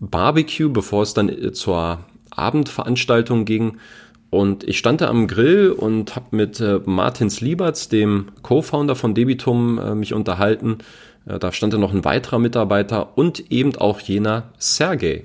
[0.00, 3.78] Barbecue, bevor es dann äh, zur Abendveranstaltung ging.
[4.30, 9.14] Und ich stand da am Grill und habe mit äh, Martins Lieberts, dem Co-Founder von
[9.14, 10.78] Debitum, äh, mich unterhalten.
[11.26, 15.24] Äh, da stand da noch ein weiterer Mitarbeiter und eben auch jener Sergey.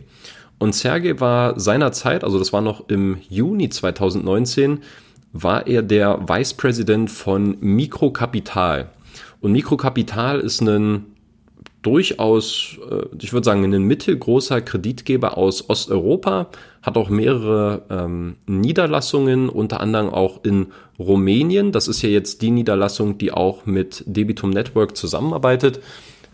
[0.59, 4.79] Und Sergey war seinerzeit, also das war noch im Juni 2019,
[5.33, 8.89] war er der Vice President von Mikrokapital.
[9.41, 11.05] Und Mikrokapital ist ein
[11.81, 16.49] durchaus, äh, ich würde sagen, ein mittelgroßer Kreditgeber aus Osteuropa,
[16.81, 20.67] hat auch mehrere ähm, Niederlassungen, unter anderem auch in
[20.99, 21.71] Rumänien.
[21.71, 25.81] Das ist ja jetzt die Niederlassung, die auch mit Debitum Network zusammenarbeitet.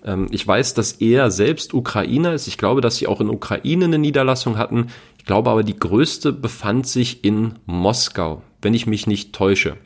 [0.06, 2.47] Ähm, ich weiß, dass er selbst Ukrainer ist.
[2.47, 4.88] Ich glaube, dass sie auch in Ukraine eine Niederlassung hatten.
[5.17, 9.78] Ich glaube aber, die größte befand sich in Moskau wenn ich mich nicht täusche.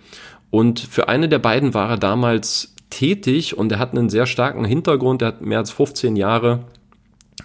[0.49, 4.65] Und für eine der beiden war er damals tätig und er hat einen sehr starken
[4.65, 5.21] Hintergrund.
[5.21, 6.63] Er hat mehr als 15 Jahre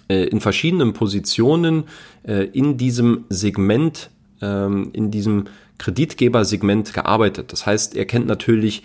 [0.09, 1.83] äh, in verschiedenen Positionen
[2.23, 4.09] äh, in diesem Segment,
[4.41, 5.45] ähm, in diesem
[5.77, 7.51] Kreditgebersegment gearbeitet.
[7.51, 8.83] Das heißt, er kennt natürlich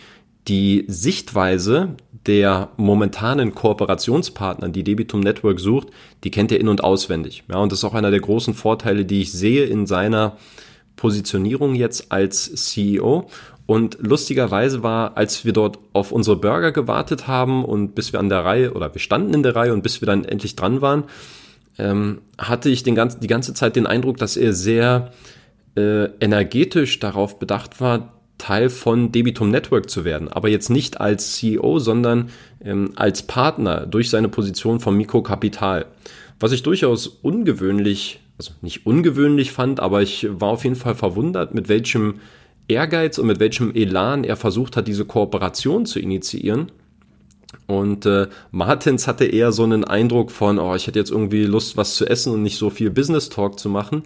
[0.48, 5.88] die Sichtweise der momentanen Kooperationspartner, die Debitum Network sucht,
[6.24, 7.44] die kennt er in- und auswendig.
[7.48, 10.36] Ja, und das ist auch einer der großen Vorteile, die ich sehe in seiner
[10.98, 13.30] Positionierung jetzt als CEO.
[13.64, 18.28] Und lustigerweise war, als wir dort auf unsere Burger gewartet haben und bis wir an
[18.28, 21.04] der Reihe oder wir standen in der Reihe und bis wir dann endlich dran waren,
[21.78, 25.12] ähm, hatte ich den ganzen, die ganze Zeit den Eindruck, dass er sehr
[25.76, 30.28] äh, energetisch darauf bedacht war, Teil von Debitum Network zu werden.
[30.28, 32.30] Aber jetzt nicht als CEO, sondern
[32.64, 35.86] ähm, als Partner durch seine Position vom Mikrokapital.
[36.40, 41.54] Was ich durchaus ungewöhnlich also nicht ungewöhnlich fand, aber ich war auf jeden Fall verwundert,
[41.54, 42.20] mit welchem
[42.68, 46.70] Ehrgeiz und mit welchem Elan er versucht hat, diese Kooperation zu initiieren.
[47.66, 51.76] Und äh, Martins hatte eher so einen Eindruck von, oh, ich hätte jetzt irgendwie Lust,
[51.76, 54.02] was zu essen und nicht so viel Business Talk zu machen.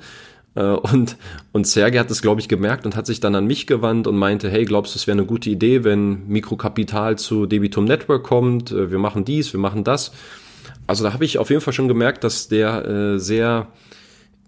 [0.54, 1.16] Äh, und,
[1.52, 4.16] und Sergei hat es, glaube ich, gemerkt und hat sich dann an mich gewandt und
[4.16, 8.70] meinte, hey, glaubst du, es wäre eine gute Idee, wenn Mikrokapital zu Debitum Network kommt?
[8.70, 10.12] Äh, wir machen dies, wir machen das.
[10.86, 13.68] Also da habe ich auf jeden Fall schon gemerkt, dass der äh, sehr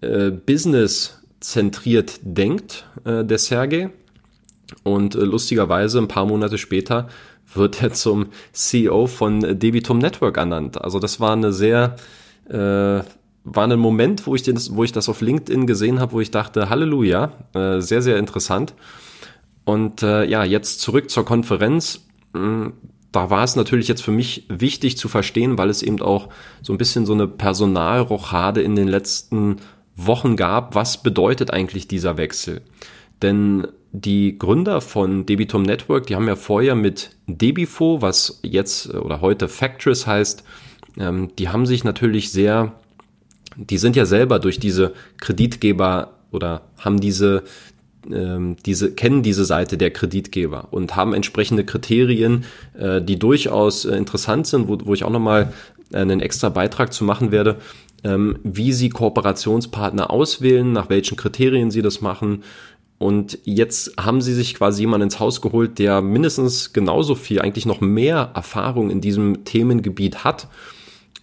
[0.05, 3.91] äh, business-zentriert denkt, äh, der Sergei.
[4.83, 7.07] Und äh, lustigerweise ein paar Monate später
[7.53, 10.81] wird er zum CEO von Debitum Network ernannt.
[10.81, 11.95] Also das war eine sehr,
[12.49, 16.21] äh, war ein Moment, wo ich, den, wo ich das auf LinkedIn gesehen habe, wo
[16.21, 18.73] ich dachte, Halleluja, äh, sehr, sehr interessant.
[19.63, 22.05] Und äh, ja, jetzt zurück zur Konferenz.
[22.33, 22.73] Hm,
[23.11, 26.29] da war es natürlich jetzt für mich wichtig zu verstehen, weil es eben auch
[26.61, 29.57] so ein bisschen so eine Personalrochade in den letzten
[29.95, 30.75] Wochen gab.
[30.75, 32.61] Was bedeutet eigentlich dieser Wechsel?
[33.21, 39.21] Denn die Gründer von Debitum Network, die haben ja vorher mit Debifo, was jetzt oder
[39.21, 40.43] heute Factress heißt,
[40.99, 42.73] ähm, die haben sich natürlich sehr,
[43.55, 47.43] die sind ja selber durch diese Kreditgeber oder haben diese,
[48.11, 52.43] ähm, diese, kennen diese Seite der Kreditgeber und haben entsprechende Kriterien,
[52.77, 55.53] äh, die durchaus äh, interessant sind, wo, wo ich auch nochmal
[55.93, 57.57] einen extra Beitrag zu machen werde,
[58.05, 62.43] ähm, wie sie Kooperationspartner auswählen, nach welchen Kriterien sie das machen,
[62.97, 67.65] und jetzt haben sie sich quasi jemanden ins Haus geholt, der mindestens genauso viel, eigentlich
[67.65, 70.47] noch mehr Erfahrung in diesem Themengebiet hat.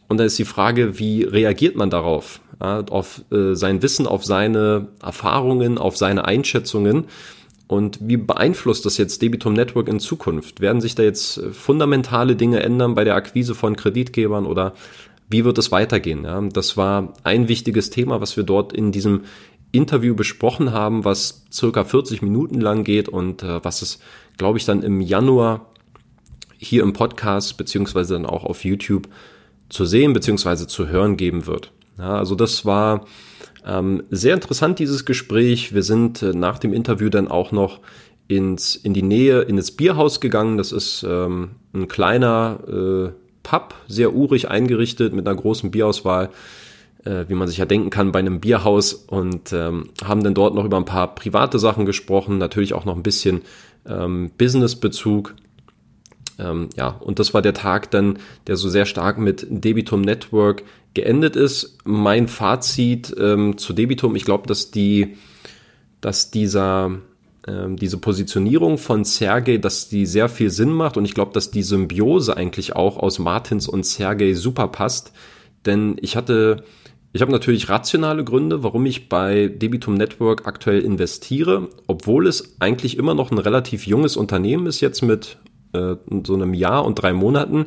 [0.08, 2.40] Und da ist die Frage, wie reagiert man darauf?
[2.60, 7.06] Ja, auf äh, sein Wissen, auf seine Erfahrungen, auf seine Einschätzungen.
[7.68, 10.60] Und wie beeinflusst das jetzt Debitum Network in Zukunft?
[10.60, 14.74] Werden sich da jetzt fundamentale Dinge ändern bei der Akquise von Kreditgebern oder
[15.32, 16.24] wie wird es weitergehen?
[16.24, 19.22] Ja, das war ein wichtiges Thema, was wir dort in diesem
[19.72, 23.98] Interview besprochen haben, was circa 40 Minuten lang geht und äh, was es,
[24.36, 25.72] glaube ich, dann im Januar
[26.58, 29.08] hier im Podcast beziehungsweise dann auch auf YouTube
[29.68, 31.72] zu sehen beziehungsweise zu hören geben wird.
[31.98, 33.06] Ja, also das war
[33.66, 35.74] ähm, sehr interessant, dieses Gespräch.
[35.74, 37.80] Wir sind äh, nach dem Interview dann auch noch
[38.28, 40.58] ins, in die Nähe, in das Bierhaus gegangen.
[40.58, 46.30] Das ist ähm, ein kleiner äh, Pub, sehr urig eingerichtet mit einer großen Bierauswahl
[47.04, 50.54] äh, wie man sich ja denken kann, bei einem Bierhaus und ähm, haben dann dort
[50.54, 53.42] noch über ein paar private Sachen gesprochen, natürlich auch noch ein bisschen
[53.86, 55.34] ähm, Business-Bezug.
[56.38, 60.62] Ähm, ja, und das war der Tag dann, der so sehr stark mit Debitum Network
[60.94, 61.78] geendet ist.
[61.84, 65.16] Mein Fazit ähm, zu Debitum, ich glaube, dass die,
[66.00, 66.98] dass dieser
[67.46, 71.50] ähm, diese Positionierung von Sergei, dass die sehr viel Sinn macht und ich glaube, dass
[71.50, 75.12] die Symbiose eigentlich auch aus Martins und Sergei super passt.
[75.64, 76.64] Denn ich hatte
[77.14, 82.96] ich habe natürlich rationale Gründe, warum ich bei Debitum Network aktuell investiere, obwohl es eigentlich
[82.96, 85.36] immer noch ein relativ junges Unternehmen ist, jetzt mit
[85.74, 87.66] äh, so einem Jahr und drei Monaten.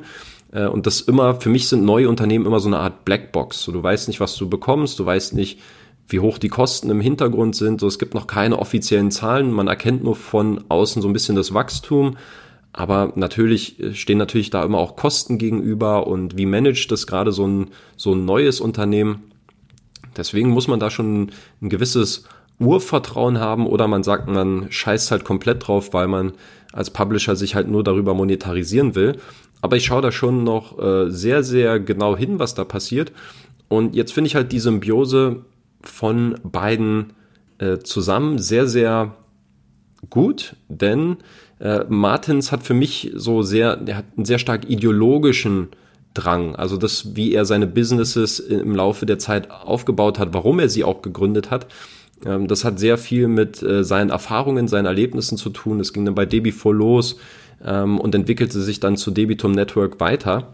[0.52, 3.62] Äh, und das immer, für mich sind neue Unternehmen immer so eine Art Blackbox.
[3.62, 5.60] So, du weißt nicht, was du bekommst, du weißt nicht,
[6.08, 7.80] wie hoch die Kosten im Hintergrund sind.
[7.82, 11.36] So, es gibt noch keine offiziellen Zahlen, man erkennt nur von außen so ein bisschen
[11.36, 12.18] das Wachstum.
[12.74, 17.32] Aber natürlich äh, stehen natürlich da immer auch Kosten gegenüber und wie managt das gerade
[17.32, 19.32] so ein, so ein neues Unternehmen?
[20.18, 22.26] Deswegen muss man da schon ein gewisses
[22.60, 26.34] Urvertrauen haben oder man sagt, man scheißt halt komplett drauf, weil man
[26.74, 29.18] als Publisher sich halt nur darüber monetarisieren will.
[29.62, 33.12] Aber ich schaue da schon noch äh, sehr, sehr genau hin, was da passiert.
[33.68, 35.44] Und jetzt finde ich halt die Symbiose
[35.90, 37.14] von beiden
[37.58, 39.16] äh, zusammen sehr, sehr
[40.10, 41.18] gut, denn
[41.60, 45.70] äh, Martins hat für mich so sehr, der hat einen sehr stark ideologischen
[46.14, 46.56] Drang.
[46.56, 50.84] Also das, wie er seine Businesses im Laufe der Zeit aufgebaut hat, warum er sie
[50.84, 51.68] auch gegründet hat.
[52.26, 55.80] Ähm, das hat sehr viel mit äh, seinen Erfahrungen, seinen Erlebnissen zu tun.
[55.80, 57.18] Es ging dann bei Debifor los
[57.64, 60.54] ähm, und entwickelte sich dann zu Debitum Network weiter.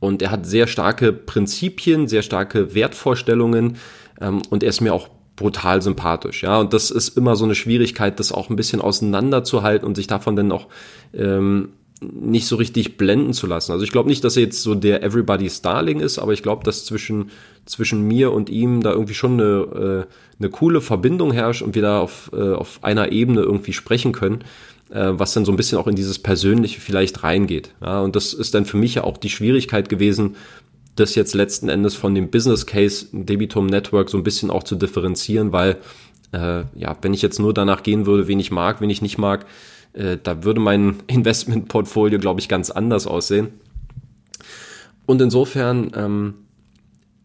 [0.00, 3.76] Und er hat sehr starke Prinzipien, sehr starke Wertvorstellungen
[4.22, 6.60] ähm, und er ist mir auch brutal sympathisch, ja.
[6.60, 10.36] Und das ist immer so eine Schwierigkeit, das auch ein bisschen auseinanderzuhalten und sich davon
[10.36, 10.68] dann auch
[11.14, 13.72] ähm, nicht so richtig blenden zu lassen.
[13.72, 16.64] Also ich glaube nicht, dass er jetzt so der Everybody's Darling ist, aber ich glaube,
[16.64, 17.30] dass zwischen,
[17.64, 21.82] zwischen mir und ihm da irgendwie schon eine, äh, eine coole Verbindung herrscht und wir
[21.82, 24.44] da auf, äh, auf einer Ebene irgendwie sprechen können,
[24.90, 27.70] äh, was dann so ein bisschen auch in dieses Persönliche vielleicht reingeht.
[27.80, 30.36] Ja, und das ist dann für mich ja auch die Schwierigkeit gewesen,
[30.96, 34.76] das jetzt letzten Endes von dem Business Case Debitum Network so ein bisschen auch zu
[34.76, 35.78] differenzieren, weil
[36.32, 39.18] äh, ja, wenn ich jetzt nur danach gehen würde, wen ich mag, wen ich nicht
[39.18, 39.46] mag,
[39.92, 43.48] äh, da würde mein Investmentportfolio, glaube ich, ganz anders aussehen.
[45.06, 46.34] Und insofern ähm,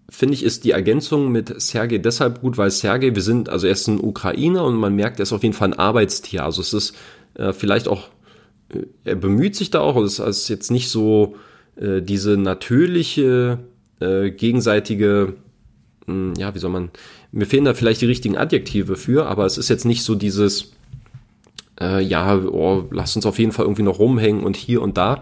[0.10, 3.74] finde ich, ist die Ergänzung mit Sergei deshalb gut, weil Sergei, wir sind, also er
[3.74, 6.44] ist ein Ukrainer und man merkt, er ist auf jeden Fall ein Arbeitstier.
[6.44, 6.96] Also es ist
[7.36, 8.10] äh, vielleicht auch
[8.70, 11.36] äh, er bemüht sich da auch, es ist jetzt nicht so
[11.80, 13.60] äh, diese natürliche
[14.00, 15.34] äh, gegenseitige,
[16.06, 16.90] mh, hm, ja, wie soll man,
[17.32, 20.72] mir fehlen da vielleicht die richtigen Adjektive für, aber es ist jetzt nicht so dieses,
[21.80, 25.22] äh, ja, oh, lass uns auf jeden Fall irgendwie noch rumhängen und hier und da.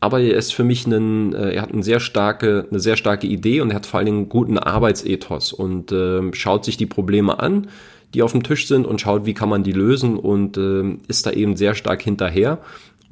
[0.00, 3.26] Aber er ist für mich ein, äh, er hat eine sehr starke, eine sehr starke
[3.26, 6.86] Idee und er hat vor allen Dingen einen guten Arbeitsethos und äh, schaut sich die
[6.86, 7.68] Probleme an,
[8.12, 11.26] die auf dem Tisch sind und schaut, wie kann man die lösen und äh, ist
[11.26, 12.58] da eben sehr stark hinterher.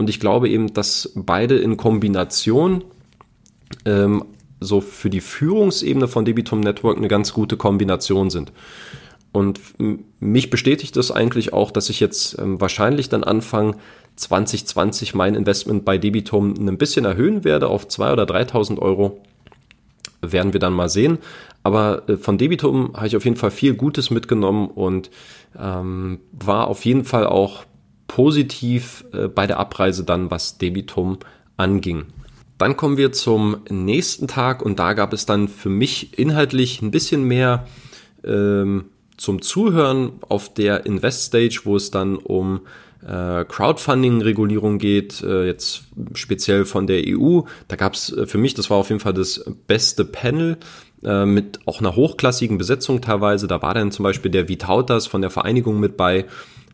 [0.00, 2.84] Und ich glaube eben, dass beide in Kombination
[3.84, 4.24] ähm,
[4.58, 8.50] so für die Führungsebene von Debitum Network eine ganz gute Kombination sind.
[9.30, 9.60] Und
[10.18, 13.76] mich bestätigt das eigentlich auch, dass ich jetzt ähm, wahrscheinlich dann Anfang
[14.16, 19.20] 2020 mein Investment bei Debitum ein bisschen erhöhen werde auf 2.000 oder 3.000 Euro.
[20.22, 21.18] Werden wir dann mal sehen.
[21.62, 25.10] Aber äh, von Debitum habe ich auf jeden Fall viel Gutes mitgenommen und
[25.58, 27.66] ähm, war auf jeden Fall auch
[28.10, 31.20] positiv äh, bei der Abreise dann, was Debitum
[31.56, 32.06] anging.
[32.58, 36.90] Dann kommen wir zum nächsten Tag und da gab es dann für mich inhaltlich ein
[36.90, 37.68] bisschen mehr
[38.24, 42.62] ähm, zum Zuhören auf der Invest Stage, wo es dann um
[43.06, 47.42] äh, Crowdfunding-Regulierung geht, äh, jetzt speziell von der EU.
[47.68, 50.58] Da gab es äh, für mich, das war auf jeden Fall das beste Panel
[51.04, 53.46] äh, mit auch einer hochklassigen Besetzung teilweise.
[53.46, 56.26] Da war dann zum Beispiel der Vitautas von der Vereinigung mit bei.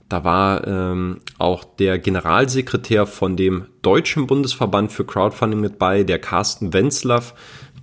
[0.09, 6.21] Da war ähm, auch der Generalsekretär von dem Deutschen Bundesverband für Crowdfunding mit bei, der
[6.21, 7.35] Carsten Wenzlaff.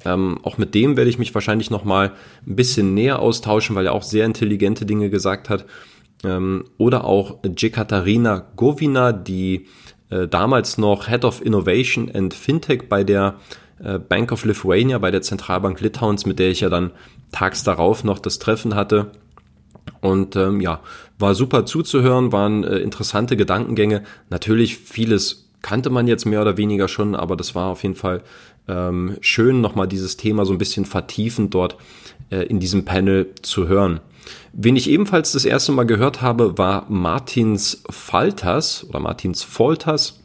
[0.05, 2.13] Ähm, auch mit dem werde ich mich wahrscheinlich noch mal
[2.47, 5.65] ein bisschen näher austauschen, weil er auch sehr intelligente Dinge gesagt hat.
[6.23, 9.67] Ähm, oder auch Jekaterina Govina, die
[10.09, 13.36] äh, damals noch Head of Innovation and Fintech bei der
[13.83, 16.91] äh, Bank of Lithuania, bei der Zentralbank Litauens, mit der ich ja dann
[17.33, 19.12] tags darauf noch das Treffen hatte.
[20.01, 20.81] Und ähm, ja,
[21.19, 24.04] war super zuzuhören, waren äh, interessante Gedankengänge.
[24.30, 28.21] Natürlich vieles kannte man jetzt mehr oder weniger schon, aber das war auf jeden Fall
[28.67, 31.78] ähm, schön, nochmal dieses Thema so ein bisschen vertiefend dort
[32.30, 33.99] äh, in diesem Panel zu hören.
[34.54, 40.21] Wen ich ebenfalls das erste Mal gehört habe, war Martins Falters oder Martins Folters.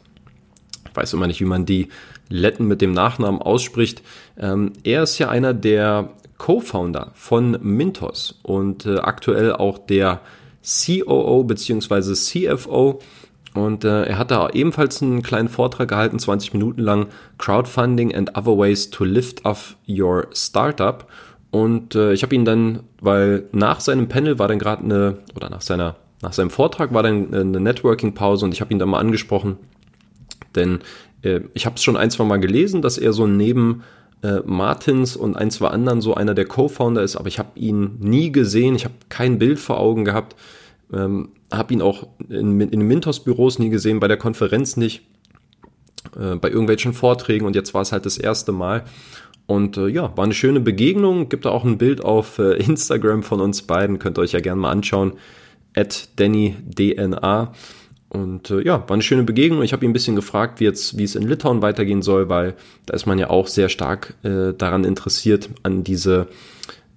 [0.89, 1.89] Ich weiß immer nicht, wie man die
[2.29, 4.01] Letten mit dem Nachnamen ausspricht.
[4.37, 10.21] Ähm, er ist ja einer der Co-Founder von Mintos und äh, aktuell auch der
[10.63, 12.13] COO bzw.
[12.13, 12.99] CFO.
[13.53, 17.07] Und äh, er hat da ebenfalls einen kleinen Vortrag gehalten, 20 Minuten lang,
[17.39, 21.07] Crowdfunding and Other Ways to Lift Up Your Startup.
[21.51, 25.49] Und äh, ich habe ihn dann, weil nach seinem Panel war dann gerade eine, oder
[25.49, 28.99] nach seiner, nach seinem Vortrag war dann eine Networking-Pause und ich habe ihn dann mal
[28.99, 29.57] angesprochen,
[30.55, 30.79] denn
[31.23, 33.83] äh, ich habe es schon ein, zwei Mal gelesen, dass er so neben
[34.21, 37.97] äh, Martins und ein, zwei anderen so einer der Co-Founder ist, aber ich habe ihn
[37.99, 40.35] nie gesehen, ich habe kein Bild vor Augen gehabt,
[40.93, 45.03] ähm, habe ihn auch in, in den Mintos-Büros nie gesehen, bei der Konferenz nicht,
[46.19, 48.83] äh, bei irgendwelchen Vorträgen und jetzt war es halt das erste Mal.
[49.49, 51.27] Und äh, ja, war eine schöne Begegnung.
[51.27, 53.97] Gibt da auch ein Bild auf äh, Instagram von uns beiden.
[53.97, 55.13] Könnt ihr euch ja gerne mal anschauen.
[55.75, 57.53] At DannyDNA.
[58.09, 59.61] Und äh, ja, war eine schöne Begegnung.
[59.61, 62.55] Ich habe ihn ein bisschen gefragt, wie, jetzt, wie es in Litauen weitergehen soll, weil
[62.87, 66.27] da ist man ja auch sehr stark äh, daran interessiert, an diese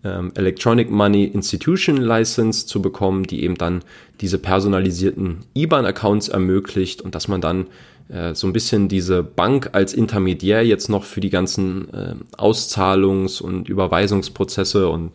[0.04, 3.82] ähm, Electronic Money Institution License zu bekommen, die eben dann
[4.20, 7.66] diese personalisierten IBAN-Accounts ermöglicht und dass man dann
[8.08, 13.42] äh, so ein bisschen diese Bank als Intermediär jetzt noch für die ganzen äh, Auszahlungs-
[13.42, 15.12] und Überweisungsprozesse und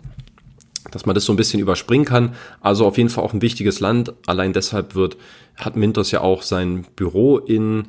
[0.91, 2.36] dass man das so ein bisschen überspringen kann.
[2.62, 4.13] Also auf jeden Fall auch ein wichtiges Land.
[4.26, 5.17] Allein deshalb wird,
[5.56, 7.86] hat Mintos ja auch sein Büro in,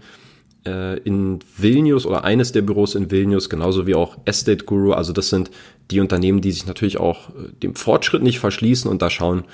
[0.67, 4.93] äh, in Vilnius oder eines der Büros in Vilnius, genauso wie auch Estate Guru.
[4.93, 5.51] Also das sind
[5.91, 9.45] die Unternehmen, die sich natürlich auch äh, dem Fortschritt nicht verschließen und da schauen,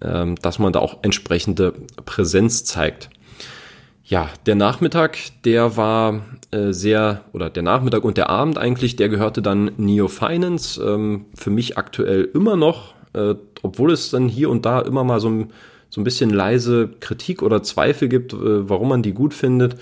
[0.00, 3.10] äh, dass man da auch entsprechende Präsenz zeigt.
[4.12, 6.20] Ja, der Nachmittag, der war
[6.50, 10.78] äh, sehr, oder der Nachmittag und der Abend eigentlich, der gehörte dann Neo Finance.
[10.84, 15.18] Ähm, für mich aktuell immer noch, äh, obwohl es dann hier und da immer mal
[15.18, 15.52] so ein,
[15.88, 19.76] so ein bisschen leise Kritik oder Zweifel gibt, äh, warum man die gut findet.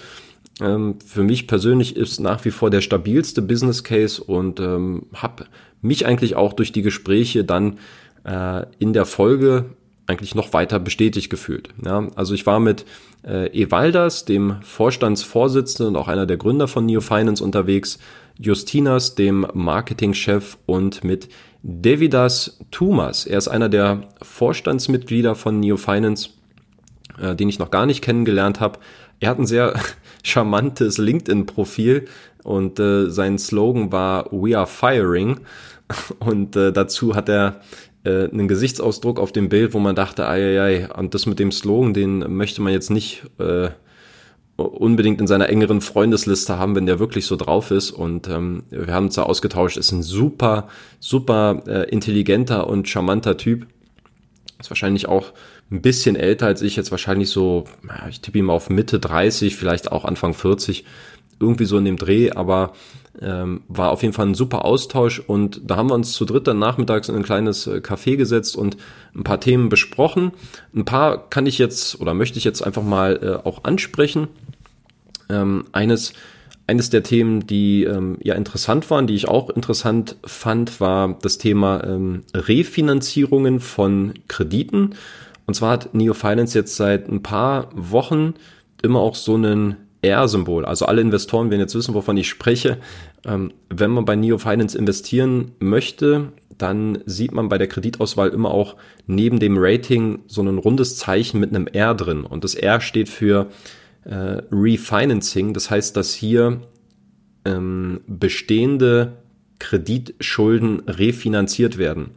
[0.60, 5.46] Ähm, für mich persönlich ist nach wie vor der stabilste Business Case und ähm, habe
[5.82, 7.78] mich eigentlich auch durch die Gespräche dann
[8.22, 9.70] äh, in der Folge
[10.10, 11.70] eigentlich noch weiter bestätigt gefühlt.
[11.84, 12.84] Ja, also ich war mit
[13.24, 17.98] äh, Evaldas, dem Vorstandsvorsitzenden und auch einer der Gründer von Neo Finance unterwegs,
[18.38, 21.28] Justinas, dem Marketingchef und mit
[21.62, 23.26] Davidas Tumas.
[23.26, 26.30] Er ist einer der Vorstandsmitglieder von Neo Finance,
[27.20, 28.78] äh, den ich noch gar nicht kennengelernt habe.
[29.20, 29.78] Er hat ein sehr
[30.22, 32.06] charmantes LinkedIn-Profil
[32.42, 35.40] und äh, sein Slogan war We are firing.
[36.20, 37.60] Und äh, dazu hat er
[38.04, 41.38] äh, einen Gesichtsausdruck auf dem Bild, wo man dachte, ei, ei, ei, und das mit
[41.38, 43.70] dem Slogan, den möchte man jetzt nicht äh,
[44.56, 47.90] unbedingt in seiner engeren Freundesliste haben, wenn der wirklich so drauf ist.
[47.90, 53.36] Und ähm, wir haben uns da ausgetauscht, ist ein super, super äh, intelligenter und charmanter
[53.36, 53.66] Typ.
[54.58, 55.32] Ist wahrscheinlich auch
[55.70, 57.64] ein bisschen älter als ich, jetzt wahrscheinlich so,
[58.08, 60.84] ich tippe ihm auf Mitte 30, vielleicht auch Anfang 40,
[61.38, 62.72] irgendwie so in dem Dreh, aber
[63.22, 66.46] ähm, war auf jeden Fall ein super Austausch und da haben wir uns zu dritt
[66.46, 68.76] dann nachmittags in ein kleines äh, Café gesetzt und
[69.14, 70.32] ein paar Themen besprochen.
[70.74, 74.28] Ein paar kann ich jetzt oder möchte ich jetzt einfach mal äh, auch ansprechen.
[75.28, 76.14] Ähm, eines,
[76.66, 81.38] eines der Themen, die ähm, ja interessant waren, die ich auch interessant fand, war das
[81.38, 84.94] Thema ähm, Refinanzierungen von Krediten.
[85.46, 88.34] Und zwar hat Neo Finance jetzt seit ein paar Wochen
[88.82, 90.64] immer auch so einen R-Symbol.
[90.64, 92.78] Also alle Investoren werden jetzt wissen, wovon ich spreche.
[93.24, 98.50] Ähm, wenn man bei Neo Finance investieren möchte, dann sieht man bei der Kreditauswahl immer
[98.50, 102.24] auch neben dem Rating so ein rundes Zeichen mit einem R drin.
[102.24, 103.48] Und das R steht für
[104.04, 105.54] äh, Refinancing.
[105.54, 106.60] Das heißt, dass hier
[107.44, 109.12] ähm, bestehende
[109.58, 112.10] Kreditschulden refinanziert werden.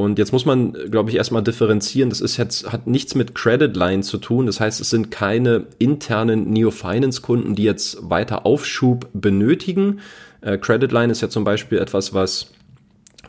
[0.00, 2.08] Und jetzt muss man, glaube ich, erstmal differenzieren.
[2.08, 4.46] Das ist jetzt, hat nichts mit Credit Line zu tun.
[4.46, 10.00] Das heißt, es sind keine internen Neo Finance Kunden, die jetzt weiter Aufschub benötigen.
[10.40, 12.52] Äh, Credit Line ist ja zum Beispiel etwas, was,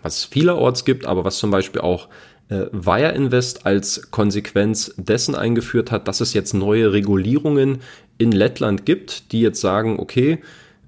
[0.02, 2.08] was es vielerorts gibt, aber was zum Beispiel auch
[2.50, 7.80] äh, Wire Invest als Konsequenz dessen eingeführt hat, dass es jetzt neue Regulierungen
[8.18, 10.40] in Lettland gibt, die jetzt sagen, okay,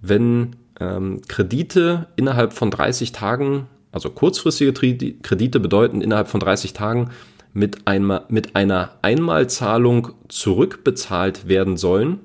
[0.02, 7.12] wenn ähm, Kredite innerhalb von 30 Tagen also kurzfristige Kredite bedeuten innerhalb von 30 Tagen
[7.54, 12.20] mit, einmal, mit einer Einmalzahlung zurückbezahlt werden sollen.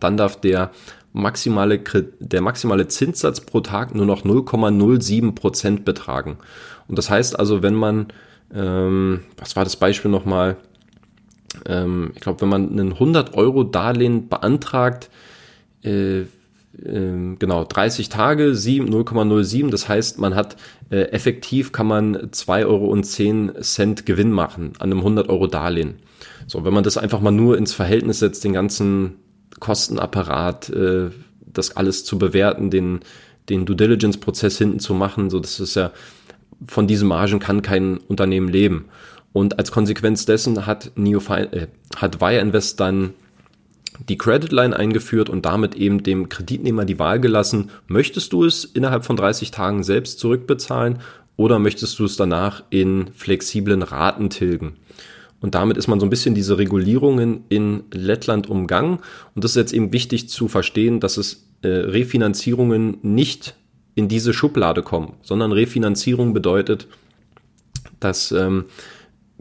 [0.00, 0.70] Dann darf der
[1.12, 1.80] maximale,
[2.18, 6.38] der maximale Zinssatz pro Tag nur noch 0,07 Prozent betragen.
[6.88, 8.06] Und das heißt also, wenn man,
[8.54, 10.56] ähm, was war das Beispiel nochmal?
[11.66, 15.10] Ähm, ich glaube, wenn man einen 100 Euro Darlehen beantragt,
[15.82, 16.22] äh,
[16.84, 19.70] ähm, genau 30 Tage 0,07.
[19.70, 20.56] Das heißt, man hat
[20.90, 25.96] äh, effektiv kann man 2,10 Euro Gewinn machen an einem 100 Euro Darlehen.
[26.46, 29.16] So, wenn man das einfach mal nur ins Verhältnis setzt, den ganzen
[29.58, 31.10] Kostenapparat, äh,
[31.40, 33.00] das alles zu bewerten, den,
[33.48, 35.92] den Due Diligence Prozess hinten zu machen, so das ist ja
[36.66, 38.86] von diesen Margen kann kein Unternehmen leben.
[39.32, 43.14] Und als Konsequenz dessen hat Neo, äh, hat Wire Invest dann
[44.08, 48.64] die Credit Line eingeführt und damit eben dem Kreditnehmer die Wahl gelassen, möchtest du es
[48.64, 50.98] innerhalb von 30 Tagen selbst zurückbezahlen
[51.36, 54.76] oder möchtest du es danach in flexiblen Raten tilgen?
[55.40, 58.98] Und damit ist man so ein bisschen diese Regulierungen in Lettland umgangen.
[59.34, 63.54] Und das ist jetzt eben wichtig zu verstehen, dass es äh, Refinanzierungen nicht
[63.94, 66.88] in diese Schublade kommen, sondern Refinanzierung bedeutet,
[68.00, 68.66] dass ähm,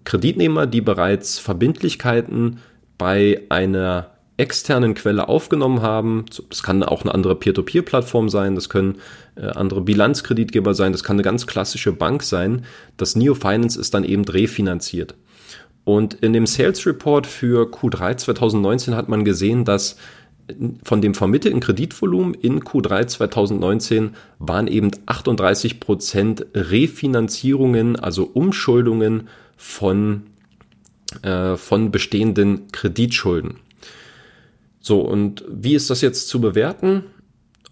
[0.06, 2.60] Kreditnehmer, die bereits Verbindlichkeiten
[2.98, 6.26] bei einer externen Quelle aufgenommen haben.
[6.50, 8.98] Das kann auch eine andere Peer-to-Peer-Plattform sein, das können
[9.36, 12.66] äh, andere Bilanzkreditgeber sein, das kann eine ganz klassische Bank sein.
[12.98, 15.16] Das Neo Finance ist dann eben refinanziert.
[15.84, 19.98] Und in dem Sales Report für Q3 2019 hat man gesehen, dass
[20.84, 29.28] von dem vermittelten Kreditvolumen in Q3 2019 waren eben 38 Prozent Refinanzierungen, also Umschuldungen
[29.58, 30.24] von,
[31.24, 33.58] äh, von bestehenden Kreditschulden.
[34.90, 37.04] So, und wie ist das jetzt zu bewerten?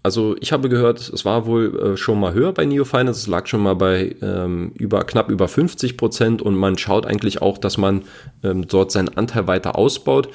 [0.04, 3.26] Also ich habe gehört, es war wohl äh, schon mal höher bei Neo Finance, es
[3.26, 7.58] lag schon mal bei ähm, über knapp über 50 Prozent und man schaut eigentlich auch,
[7.58, 8.04] dass man
[8.44, 10.28] ähm, dort seinen Anteil weiter ausbaut,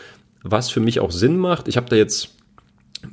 [0.44, 1.70] was für mich auch Sinn macht.
[1.70, 2.36] Ich habe da jetzt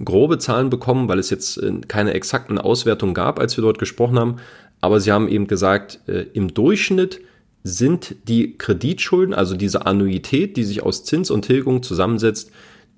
[0.04, 4.18] grobe Zahlen bekommen, weil es jetzt äh, keine exakten Auswertungen gab, als wir dort gesprochen
[4.18, 4.36] haben,
[4.80, 7.20] aber sie haben eben gesagt, äh, im Durchschnitt
[7.62, 12.50] sind die Kreditschulden, also diese Annuität, die sich aus Zins und Tilgung zusammensetzt,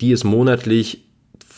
[0.02, 1.04] die ist monatlich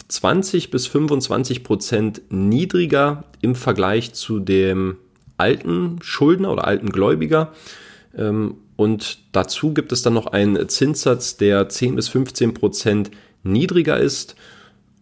[0.09, 4.99] 20 bis 25 Prozent niedriger im Vergleich zu dem
[5.39, 7.53] alten Schuldner oder alten Gläubiger.
[8.17, 13.11] Ähm, und dazu gibt es dann noch einen Zinssatz, der 10 bis 15 Prozent
[13.43, 14.37] niedriger ist.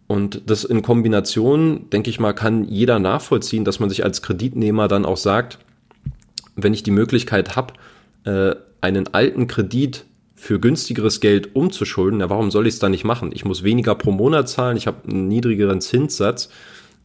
[0.07, 4.87] Und das in Kombination, denke ich mal, kann jeder nachvollziehen, dass man sich als Kreditnehmer
[4.87, 5.59] dann auch sagt,
[6.55, 7.73] wenn ich die Möglichkeit habe,
[8.25, 10.05] äh, einen alten Kredit
[10.35, 13.31] für günstigeres Geld umzuschulden, ja, warum soll ich es dann nicht machen?
[13.33, 16.49] Ich muss weniger pro Monat zahlen, ich habe einen niedrigeren Zinssatz.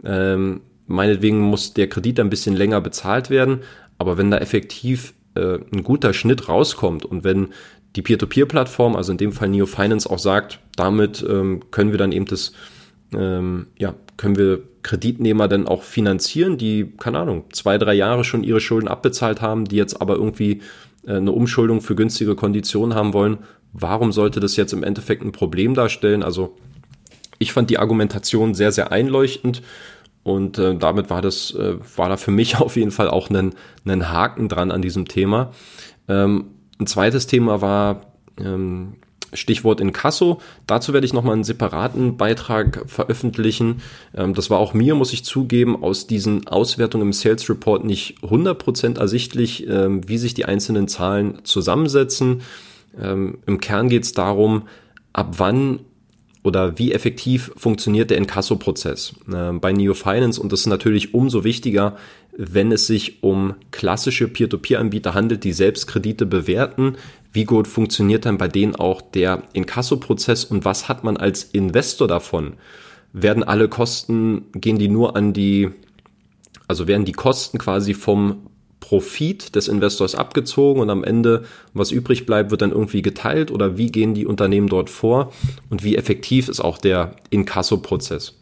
[0.05, 3.61] Ähm, meinetwegen muss der Kredit ein bisschen länger bezahlt werden,
[3.99, 7.49] aber wenn da effektiv äh, ein guter Schnitt rauskommt und wenn
[7.97, 12.13] die Peer-to-Peer-Plattform, also in dem Fall Neo Finance, auch sagt, damit ähm, können wir dann
[12.13, 12.53] eben das,
[13.15, 18.45] ähm, ja, können wir Kreditnehmer dann auch finanzieren, die, keine Ahnung, zwei, drei Jahre schon
[18.45, 20.61] ihre Schulden abbezahlt haben, die jetzt aber irgendwie
[21.17, 23.39] eine Umschuldung für günstige Konditionen haben wollen,
[23.73, 26.23] warum sollte das jetzt im Endeffekt ein Problem darstellen?
[26.23, 26.57] Also
[27.39, 29.63] ich fand die Argumentation sehr, sehr einleuchtend
[30.23, 33.55] und äh, damit war das, äh, war da für mich auf jeden Fall auch ein,
[33.87, 35.53] ein Haken dran an diesem Thema.
[36.09, 36.47] Ähm,
[36.81, 38.03] ein zweites Thema war
[38.39, 38.97] ähm,
[39.33, 40.41] Stichwort Inkasso.
[40.67, 43.83] Dazu werde ich nochmal einen separaten Beitrag veröffentlichen.
[44.15, 48.19] Ähm, das war auch mir, muss ich zugeben, aus diesen Auswertungen im Sales Report nicht
[48.23, 52.43] 100% ersichtlich, ähm, wie sich die einzelnen Zahlen zusammensetzen.
[53.01, 54.63] Ähm, Im Kern geht es darum,
[55.13, 55.81] ab wann
[56.45, 61.97] oder wie effektiv funktioniert der Inkasso-Prozess bei Neo Finance und das ist natürlich umso wichtiger,
[62.39, 66.97] wenn es sich um klassische Peer-to-Peer-Anbieter handelt, die selbst Kredite bewerten.
[67.33, 72.09] Wie gut funktioniert dann bei denen auch der Inkasso-Prozess und was hat man als Investor
[72.09, 72.55] davon?
[73.13, 75.71] Werden alle Kosten, gehen die nur an die,
[76.67, 78.49] also werden die Kosten quasi vom
[78.81, 83.77] Profit des Investors abgezogen und am Ende, was übrig bleibt, wird dann irgendwie geteilt oder
[83.77, 85.33] wie gehen die Unternehmen dort vor
[85.69, 88.39] und wie effektiv ist auch der Inkasso-Prozess.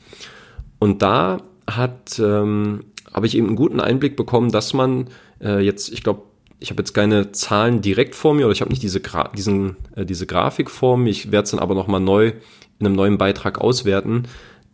[0.79, 5.09] Und da hat, ähm, habe ich eben einen guten Einblick bekommen, dass man
[5.41, 6.23] äh, jetzt, ich glaube,
[6.59, 9.77] ich habe jetzt keine Zahlen direkt vor mir oder ich habe nicht diese, Gra diesen,
[9.95, 12.33] äh, diese Grafik vor mir, ich werde es dann aber nochmal neu
[12.79, 14.25] in einem neuen Beitrag auswerten,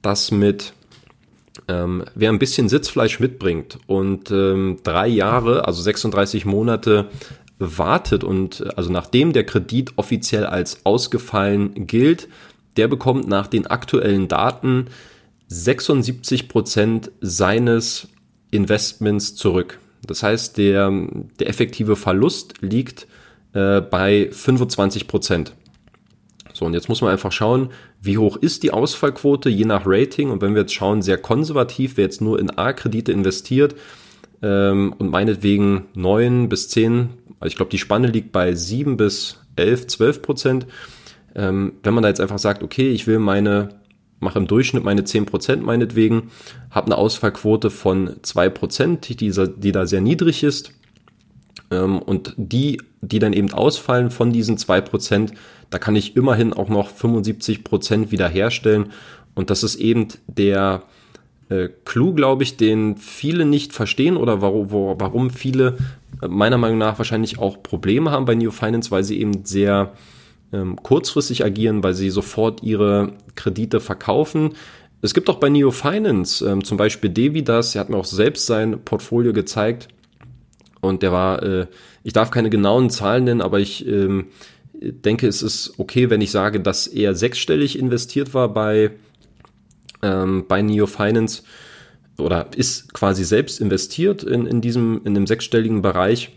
[0.00, 0.74] dass mit
[1.68, 7.08] ähm, wer ein bisschen Sitzfleisch mitbringt und ähm, drei Jahre, also 36 Monate
[7.58, 12.28] wartet und also nachdem der Kredit offiziell als ausgefallen gilt,
[12.76, 14.86] der bekommt nach den aktuellen Daten
[15.48, 18.08] 76 Prozent seines
[18.50, 19.78] Investments zurück.
[20.06, 20.90] Das heißt, der,
[21.38, 23.06] der effektive Verlust liegt
[23.52, 25.54] äh, bei 25 Prozent.
[26.54, 30.30] So, und jetzt muss man einfach schauen, wie hoch ist die Ausfallquote je nach Rating.
[30.30, 33.74] Und wenn wir jetzt schauen, sehr konservativ, wer jetzt nur in A-Kredite investiert
[34.42, 39.40] ähm, und meinetwegen 9 bis 10, also ich glaube, die Spanne liegt bei 7 bis
[39.56, 40.66] 11, 12 Prozent.
[41.34, 43.70] Ähm, wenn man da jetzt einfach sagt, okay, ich will meine,
[44.22, 46.30] mache im Durchschnitt meine 10 Prozent meinetwegen,
[46.70, 50.72] habe eine Ausfallquote von 2 Prozent, die, die da sehr niedrig ist.
[51.70, 55.32] Ähm, und die, die dann eben ausfallen von diesen 2 Prozent,
[55.70, 58.92] da kann ich immerhin auch noch 75 Prozent wiederherstellen.
[59.34, 60.82] Und das ist eben der
[61.48, 65.78] äh, Clou, glaube ich, den viele nicht verstehen oder warum, warum viele
[66.22, 69.92] äh, meiner Meinung nach wahrscheinlich auch Probleme haben bei Neo Finance, weil sie eben sehr
[70.52, 74.54] ähm, kurzfristig agieren, weil sie sofort ihre Kredite verkaufen.
[75.00, 78.46] Es gibt auch bei Neo Finance ähm, zum Beispiel Devidas, er hat mir auch selbst
[78.46, 79.88] sein Portfolio gezeigt
[80.80, 81.66] und der war, äh,
[82.04, 84.26] ich darf keine genauen Zahlen nennen, aber ich ähm,
[84.74, 88.90] denke, es ist okay, wenn ich sage, dass er sechsstellig investiert war bei,
[90.02, 91.42] ähm, bei Neo Finance
[92.18, 96.30] oder ist quasi selbst investiert in, in diesem, in dem sechsstelligen Bereich.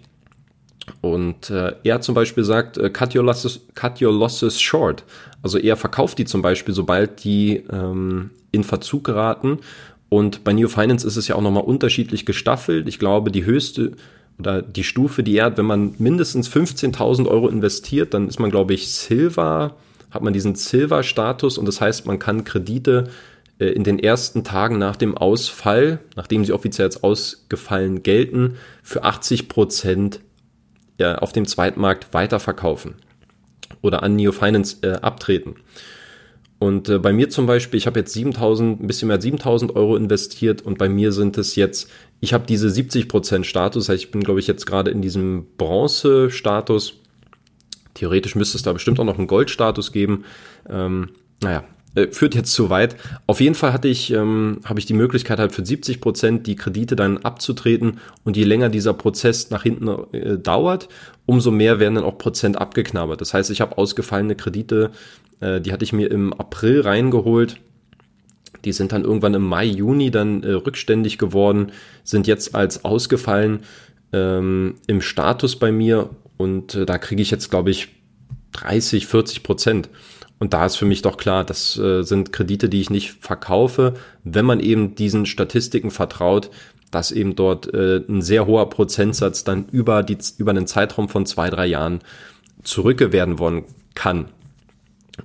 [1.01, 5.03] Und äh, er zum Beispiel sagt, äh, cut, your losses, cut your losses short.
[5.41, 9.59] Also er verkauft die zum Beispiel, sobald die ähm, in Verzug geraten.
[10.09, 12.87] Und bei Neo Finance ist es ja auch nochmal unterschiedlich gestaffelt.
[12.87, 13.93] Ich glaube, die höchste
[14.37, 18.51] oder die Stufe, die er hat, wenn man mindestens 15.000 Euro investiert, dann ist man,
[18.51, 19.75] glaube ich, Silver,
[20.11, 23.09] hat man diesen Silver-Status und das heißt, man kann Kredite
[23.59, 29.03] äh, in den ersten Tagen nach dem Ausfall, nachdem sie offiziell als ausgefallen gelten, für
[29.03, 30.19] 80 Prozent
[30.97, 32.95] ja, auf dem Zweitmarkt weiterverkaufen
[33.81, 35.55] oder an Neo Finance äh, abtreten.
[36.57, 39.75] Und äh, bei mir zum Beispiel, ich habe jetzt 7000, ein bisschen mehr als 7000
[39.75, 41.89] Euro investiert und bei mir sind es jetzt,
[42.21, 46.93] ich habe diese 70% Status, das ich bin, glaube ich, jetzt gerade in diesem Bronze-Status.
[47.93, 50.23] Theoretisch müsste es da bestimmt auch noch einen Gold-Status geben.
[50.69, 51.09] Ähm,
[51.41, 51.65] naja,
[51.95, 52.95] äh, führt jetzt zu weit.
[53.27, 56.55] Auf jeden Fall hatte ich, ähm, habe ich die Möglichkeit halt für 70 Prozent die
[56.55, 60.89] Kredite dann abzutreten und je länger dieser Prozess nach hinten äh, dauert,
[61.25, 63.21] umso mehr werden dann auch Prozent abgeknabbert.
[63.21, 64.91] Das heißt, ich habe ausgefallene Kredite,
[65.39, 67.57] äh, die hatte ich mir im April reingeholt.
[68.63, 71.71] Die sind dann irgendwann im Mai, Juni dann äh, rückständig geworden,
[72.03, 73.59] sind jetzt als ausgefallen
[74.11, 77.89] ähm, im Status bei mir und äh, da kriege ich jetzt, glaube ich,
[78.53, 79.89] 30, 40 Prozent.
[80.39, 83.93] Und da ist für mich doch klar, das äh, sind Kredite, die ich nicht verkaufe,
[84.23, 86.49] wenn man eben diesen Statistiken vertraut,
[86.91, 91.25] dass eben dort äh, ein sehr hoher Prozentsatz dann über, die, über einen Zeitraum von
[91.25, 91.99] zwei, drei Jahren
[92.63, 93.63] zurückgewerden worden
[93.95, 94.29] kann.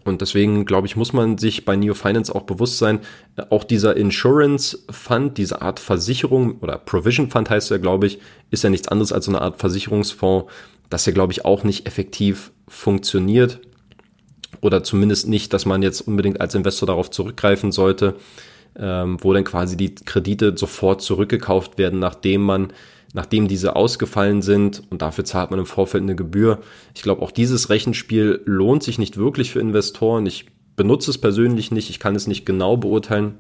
[0.05, 3.01] Und deswegen, glaube ich, muss man sich bei Neo Finance auch bewusst sein,
[3.37, 8.21] äh, auch dieser Insurance Fund, diese Art Versicherung oder Provision Fund heißt er, glaube ich,
[8.51, 10.51] ist ja nichts anderes als so eine Art Versicherungsfonds,
[10.89, 13.61] dass er, glaube ich, auch nicht effektiv funktioniert
[14.61, 18.17] oder zumindest nicht, dass man jetzt unbedingt als Investor darauf zurückgreifen sollte,
[18.79, 22.73] ähm, wo dann quasi die Kredite sofort zurückgekauft werden, nachdem man,
[23.13, 26.61] nachdem diese ausgefallen sind und dafür zahlt man im Vorfeld eine Gebühr.
[26.95, 30.27] Ich glaube, auch dieses Rechenspiel lohnt sich nicht wirklich für Investoren.
[30.27, 30.47] Ich
[30.77, 33.35] benutze es persönlich nicht, ich kann es nicht genau beurteilen.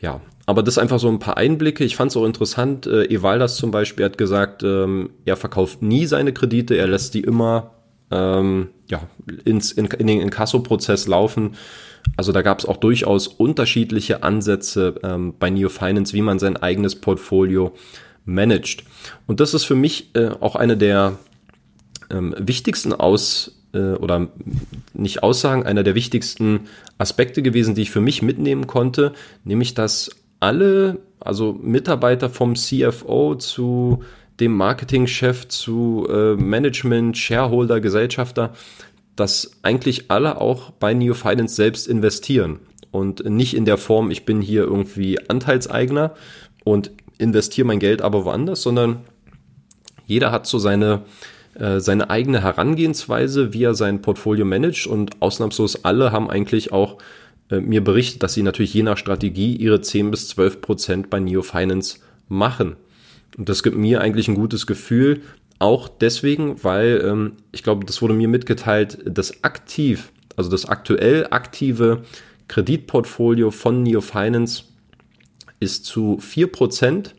[0.00, 1.84] Ja, aber das einfach so ein paar Einblicke.
[1.84, 2.86] Ich fand es auch interessant.
[2.86, 7.20] Äh, Evaldas zum Beispiel hat gesagt, ähm, er verkauft nie seine Kredite, er lässt die
[7.20, 7.72] immer
[8.10, 9.02] ähm, ja,
[9.44, 11.54] ins, in, in den Inkasso-Prozess laufen.
[12.16, 16.56] Also da gab es auch durchaus unterschiedliche Ansätze ähm, bei Neo Finance, wie man sein
[16.56, 17.74] eigenes Portfolio
[18.24, 18.84] managt.
[19.26, 21.18] Und das ist für mich äh, auch eine der
[22.10, 24.28] ähm, wichtigsten Aus- äh, oder
[24.94, 29.12] nicht Aussagen, einer der wichtigsten Aspekte gewesen, die ich für mich mitnehmen konnte,
[29.44, 34.02] nämlich dass alle, also Mitarbeiter vom CFO zu
[34.40, 38.52] dem Marketingchef zu äh, Management, Shareholder, Gesellschafter,
[39.16, 42.58] dass eigentlich alle auch bei Neo Finance selbst investieren
[42.90, 46.14] und nicht in der Form, ich bin hier irgendwie Anteilseigner
[46.64, 49.00] und investiere mein Geld aber woanders, sondern
[50.06, 51.02] jeder hat so seine,
[51.54, 56.98] äh, seine eigene Herangehensweise, wie er sein Portfolio managt und ausnahmslos alle haben eigentlich auch
[57.50, 61.20] äh, mir berichtet, dass sie natürlich je nach Strategie ihre 10 bis 12 Prozent bei
[61.20, 62.76] Neo Finance machen.
[63.36, 65.22] Und das gibt mir eigentlich ein gutes Gefühl,
[65.58, 71.28] auch deswegen, weil ähm, ich glaube, das wurde mir mitgeteilt, das aktiv, also das aktuell
[71.30, 72.02] aktive
[72.48, 74.64] Kreditportfolio von Neo Finance
[75.60, 77.10] ist zu 4%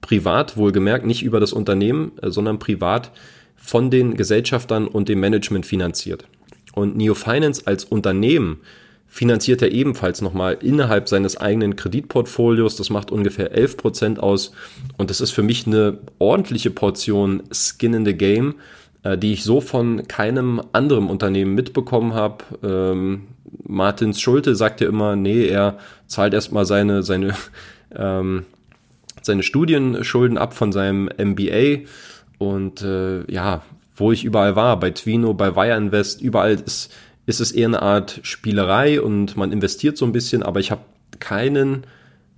[0.00, 3.12] privat, wohlgemerkt, nicht über das Unternehmen, äh, sondern privat
[3.54, 6.26] von den Gesellschaftern und dem Management finanziert.
[6.74, 8.60] Und Neo Finance als Unternehmen
[9.08, 12.76] finanziert er ebenfalls nochmal innerhalb seines eigenen Kreditportfolios.
[12.76, 14.52] Das macht ungefähr 11 Prozent aus.
[14.98, 18.56] Und das ist für mich eine ordentliche Portion Skin in the Game,
[19.04, 22.44] äh, die ich so von keinem anderen Unternehmen mitbekommen habe.
[22.62, 23.22] Ähm,
[23.64, 27.34] Martins Schulte sagt ja immer, nee, er zahlt erstmal seine, seine,
[27.94, 28.44] ähm,
[29.22, 31.86] seine Studienschulden ab von seinem MBA.
[32.38, 33.62] Und äh, ja,
[33.96, 36.92] wo ich überall war, bei Twino, bei Wire Invest, überall ist
[37.26, 40.82] ist es eher eine Art Spielerei und man investiert so ein bisschen, aber ich habe
[41.18, 41.84] keinen,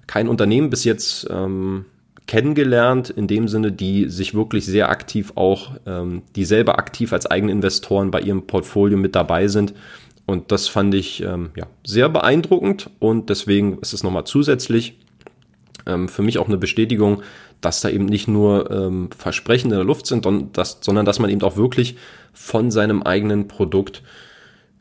[0.06, 1.84] kein Unternehmen bis jetzt ähm,
[2.26, 7.26] kennengelernt, in dem Sinne, die sich wirklich sehr aktiv auch, ähm, die selber aktiv als
[7.26, 9.74] eigene Investoren bei ihrem Portfolio mit dabei sind.
[10.26, 14.98] Und das fand ich ähm, ja, sehr beeindruckend und deswegen ist es nochmal zusätzlich
[15.86, 17.22] ähm, für mich auch eine Bestätigung,
[17.60, 21.18] dass da eben nicht nur ähm, Versprechen in der Luft sind, sondern dass, sondern dass
[21.18, 21.96] man eben auch wirklich
[22.32, 24.02] von seinem eigenen Produkt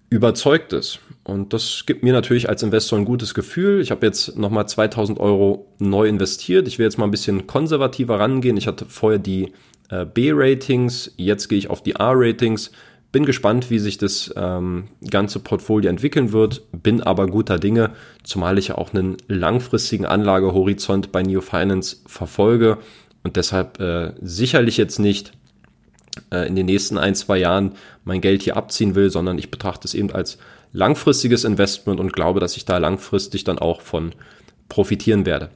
[0.10, 1.00] überzeugt ist.
[1.24, 3.82] Und das gibt mir natürlich als Investor ein gutes Gefühl.
[3.82, 6.68] Ich habe jetzt nochmal 2000 Euro neu investiert.
[6.68, 8.56] Ich will jetzt mal ein bisschen konservativer rangehen.
[8.56, 9.52] Ich hatte vorher die
[9.90, 12.72] äh, B-Ratings, jetzt gehe ich auf die A-Ratings.
[13.12, 17.92] Bin gespannt, wie sich das ähm, ganze Portfolio entwickeln wird, bin aber guter Dinge,
[18.24, 22.78] zumal ich ja auch einen langfristigen Anlagehorizont bei Neo Finance verfolge
[23.24, 25.32] und deshalb äh, sicherlich jetzt nicht
[26.32, 29.94] in den nächsten ein, zwei Jahren mein Geld hier abziehen will, sondern ich betrachte es
[29.94, 30.38] eben als
[30.74, 34.14] langfristiges Investment und glaube, dass ich da langfristig dann auch von
[34.70, 35.50] profitieren werde.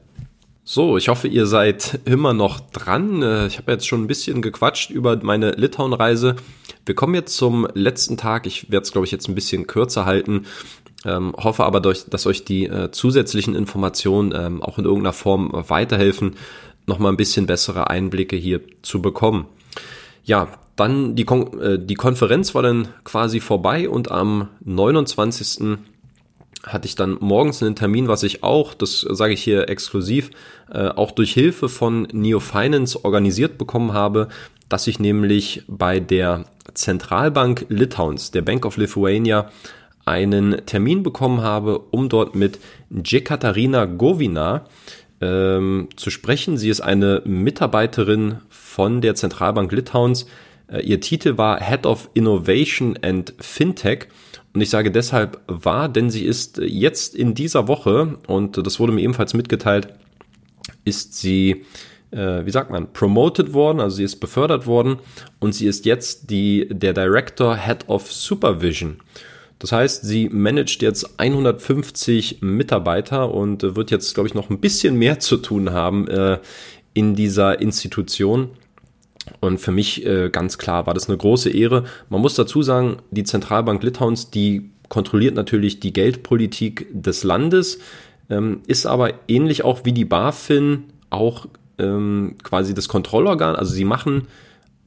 [0.64, 3.22] So, ich hoffe, ihr seid immer noch dran.
[3.22, 6.36] Äh, ich habe jetzt schon ein bisschen gequatscht über meine Litauen-Reise.
[6.86, 8.46] Wir kommen jetzt zum letzten Tag.
[8.46, 10.46] Ich werde es, glaube ich, jetzt ein bisschen kürzer halten.
[11.04, 16.36] Ähm, hoffe aber, dass euch die äh, zusätzlichen Informationen ähm, auch in irgendeiner Form weiterhelfen,
[16.86, 19.48] nochmal ein bisschen bessere Einblicke hier zu bekommen
[20.24, 25.78] ja, dann die, Kon äh, die Konferenz war dann quasi vorbei und am 29
[26.64, 30.32] hatte ich dann morgens einen Termin, was ich auch, das sage ich hier exklusiv,
[30.72, 34.28] äh, auch durch Hilfe von Neo Finance organisiert bekommen habe,
[34.70, 39.52] dass ich nämlich bei der Zentralbank Litauens, der Bank of Lithuania,
[40.06, 42.60] einen Termin bekommen habe, um dort mit
[42.90, 44.66] Jekaterina Govina
[45.22, 46.58] ähm, zu sprechen.
[46.58, 50.26] Sie ist eine Mitarbeiterin von der Zentralbank Litauens.
[50.68, 54.08] Äh, ihr Titel war Head of Innovation and Fintech.
[54.54, 58.92] Und ich sage deshalb war, denn sie ist jetzt in dieser Woche, und das wurde
[58.92, 59.88] mir ebenfalls mitgeteilt,
[60.84, 61.66] ist sie,
[62.12, 64.98] äh, wie sagt man, promoted worden, also sie ist befördert worden
[65.40, 68.98] und sie ist jetzt die, der Director Head of Supervision.
[69.62, 74.96] Das heißt, sie managt jetzt 150 Mitarbeiter und wird jetzt, glaube ich, noch ein bisschen
[74.96, 76.40] mehr zu tun haben äh,
[76.96, 78.50] in dieser Institution.
[79.40, 81.84] Und für mich äh, ganz klar war das eine große Ehre.
[82.10, 87.78] Man muss dazu sagen, die Zentralbank Litauens, die kontrolliert natürlich die Geldpolitik des Landes,
[88.32, 91.46] ähm, ist aber ähnlich auch wie die BaFin auch
[91.78, 93.56] ähm, quasi das Kontrollorgan.
[93.56, 94.28] Also sie machen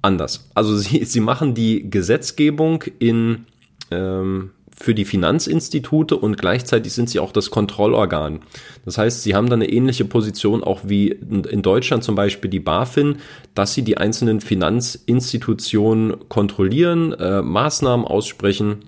[0.02, 0.50] anders.
[0.52, 3.46] Also sie, sie machen die Gesetzgebung in
[3.90, 8.40] ähm, für die Finanzinstitute und gleichzeitig sind sie auch das Kontrollorgan.
[8.84, 12.60] Das heißt, sie haben da eine ähnliche Position auch wie in Deutschland zum Beispiel die
[12.60, 13.18] BaFin,
[13.54, 18.80] dass sie die einzelnen Finanzinstitutionen kontrollieren, äh, Maßnahmen aussprechen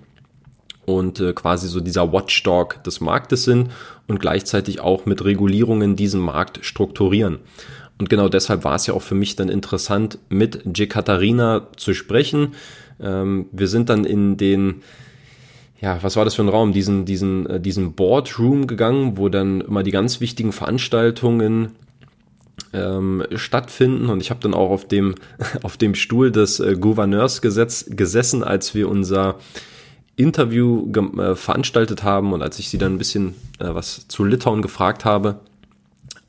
[0.85, 3.71] und äh, quasi so dieser Watchdog des Marktes sind
[4.07, 7.39] und gleichzeitig auch mit Regulierungen diesen Markt strukturieren.
[7.99, 12.53] Und genau deshalb war es ja auch für mich dann interessant, mit Jekaterina zu sprechen.
[13.01, 14.81] Ähm, wir sind dann in den,
[15.79, 16.73] ja, was war das für ein Raum?
[16.73, 21.73] Diesen, diesen, äh, diesen Boardroom gegangen, wo dann immer die ganz wichtigen Veranstaltungen
[22.73, 24.09] ähm, stattfinden.
[24.09, 25.15] Und ich habe dann auch auf dem,
[25.63, 29.35] auf dem Stuhl des äh, Gouverneurs gesessen, als wir unser
[30.15, 34.63] Interview äh, veranstaltet haben und als ich sie dann ein bisschen äh, was zu Litauen
[34.63, 35.39] gefragt habe.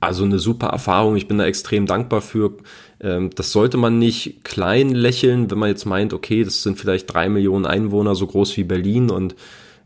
[0.00, 1.16] Also eine super Erfahrung.
[1.16, 2.52] Ich bin da extrem dankbar für.
[3.00, 7.12] Ähm, das sollte man nicht klein lächeln, wenn man jetzt meint, okay, das sind vielleicht
[7.12, 9.10] drei Millionen Einwohner, so groß wie Berlin.
[9.10, 9.36] Und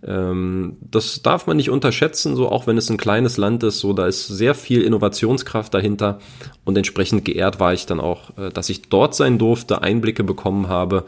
[0.05, 3.93] ähm, das darf man nicht unterschätzen, so auch wenn es ein kleines Land ist, so
[3.93, 6.19] da ist sehr viel Innovationskraft dahinter.
[6.65, 10.69] Und entsprechend geehrt war ich dann auch, äh, dass ich dort sein durfte, Einblicke bekommen
[10.69, 11.05] habe.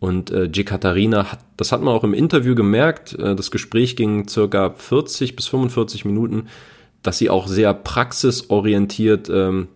[0.00, 4.26] Und äh, Katharina, hat, das hat man auch im Interview gemerkt, äh, das Gespräch ging
[4.26, 6.48] circa 40 bis 45 Minuten,
[7.04, 9.68] dass sie auch sehr praxisorientiert ähm,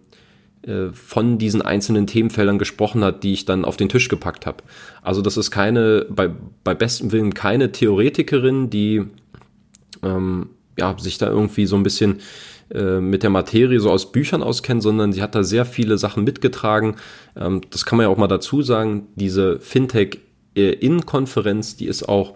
[0.66, 4.64] äh, von diesen einzelnen Themenfeldern gesprochen hat, die ich dann auf den Tisch gepackt habe.
[5.00, 6.30] Also das ist keine, bei,
[6.64, 9.04] bei bestem Willen keine Theoretikerin, die
[10.02, 12.18] ähm, ja, sich da irgendwie so ein bisschen
[12.74, 16.24] äh, mit der Materie so aus Büchern auskennt, sondern sie hat da sehr viele Sachen
[16.24, 16.96] mitgetragen.
[17.36, 19.06] Ähm, das kann man ja auch mal dazu sagen.
[19.14, 22.34] Diese Fintech-In-Konferenz, die ist auch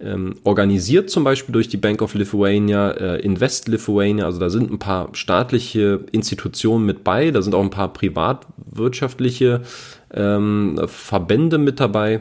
[0.00, 4.70] ähm, organisiert zum Beispiel durch die Bank of Lithuania, äh, Invest Lithuania, also da sind
[4.70, 9.62] ein paar staatliche Institutionen mit bei, da sind auch ein paar privatwirtschaftliche
[10.14, 12.20] ähm, Verbände mit dabei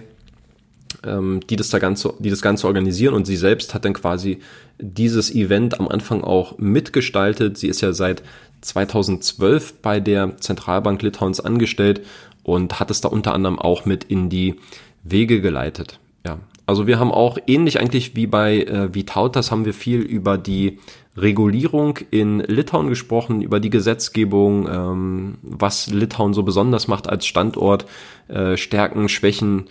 [1.03, 4.39] ähm, die das da Ganze, die das Ganze organisieren und sie selbst hat dann quasi
[4.79, 7.57] dieses Event am Anfang auch mitgestaltet.
[7.57, 8.23] Sie ist ja seit
[8.61, 12.01] 2012 bei der Zentralbank Litauens angestellt
[12.43, 14.55] und hat es da unter anderem auch mit in die
[15.03, 15.99] Wege geleitet.
[16.25, 20.37] Ja, also wir haben auch ähnlich eigentlich wie bei äh, Vitautas haben wir viel über
[20.37, 20.79] die
[21.15, 27.85] Regulierung in Litauen gesprochen, über die Gesetzgebung, ähm, was Litauen so besonders macht als Standort,
[28.27, 29.69] äh, Stärken, Schwächen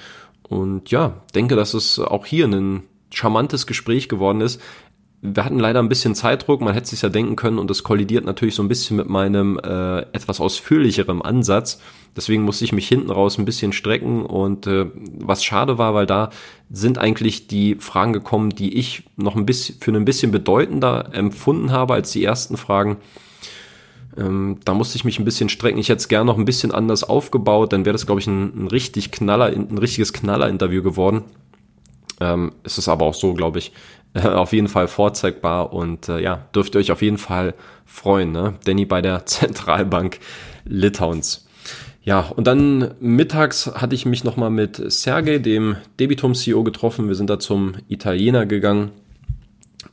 [0.49, 2.83] und ja, denke, dass es auch hier ein
[3.13, 4.61] charmantes Gespräch geworden ist.
[5.23, 8.25] Wir hatten leider ein bisschen Zeitdruck, man hätte sich ja denken können und das kollidiert
[8.25, 11.81] natürlich so ein bisschen mit meinem äh, etwas ausführlicherem Ansatz.
[12.15, 14.87] Deswegen musste ich mich hinten raus ein bisschen strecken und äh,
[15.19, 16.31] was schade war, weil da
[16.71, 21.73] sind eigentlich die Fragen gekommen, die ich noch ein bisschen für ein bisschen bedeutender empfunden
[21.73, 22.99] habe als die ersten Fragen.
[24.17, 25.79] Ähm, da musste ich mich ein bisschen strecken.
[25.79, 28.65] Ich hätte es gerne noch ein bisschen anders aufgebaut, dann wäre das, glaube ich, ein,
[28.65, 31.25] ein, richtig Knaller, ein richtiges Knaller-Interview geworden.
[32.19, 33.73] Ähm, es ist aber auch so, glaube ich,
[34.25, 37.55] auf jeden Fall vorzeigbar und äh, ja, dürft ihr euch auf jeden Fall
[37.85, 38.55] freuen, ne?
[38.65, 40.19] Danny bei der Zentralbank
[40.65, 41.47] Litauens.
[42.03, 47.09] Ja, und dann mittags hatte ich mich nochmal mit Sergej, dem Debitum-CEO, getroffen.
[47.09, 48.93] Wir sind da zum Italiener gegangen,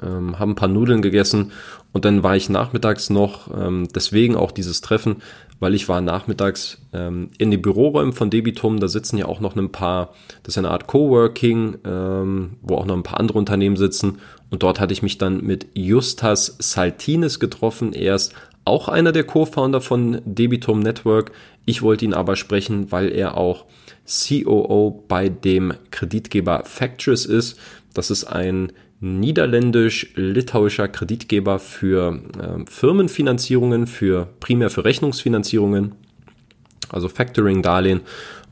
[0.01, 1.51] ähm, haben ein paar Nudeln gegessen
[1.91, 5.17] und dann war ich nachmittags noch, ähm, deswegen auch dieses Treffen,
[5.63, 9.55] weil ich war nachmittags ähm, in den Büroräumen von Debitum, da sitzen ja auch noch
[9.55, 13.77] ein paar, das ist eine Art Coworking, ähm, wo auch noch ein paar andere Unternehmen
[13.77, 14.19] sitzen.
[14.49, 17.93] Und dort hatte ich mich dann mit Justas Saltines getroffen.
[17.93, 18.33] Er ist
[18.65, 21.31] auch einer der Co-Founder von Debitum Network.
[21.63, 23.63] Ich wollte ihn aber sprechen, weil er auch
[24.05, 27.57] COO bei dem Kreditgeber Factors ist.
[27.93, 28.73] Das ist ein
[29.03, 35.93] niederländisch-litauischer Kreditgeber für äh, Firmenfinanzierungen, für primär für Rechnungsfinanzierungen,
[36.89, 38.01] also Factoring-Darlehen.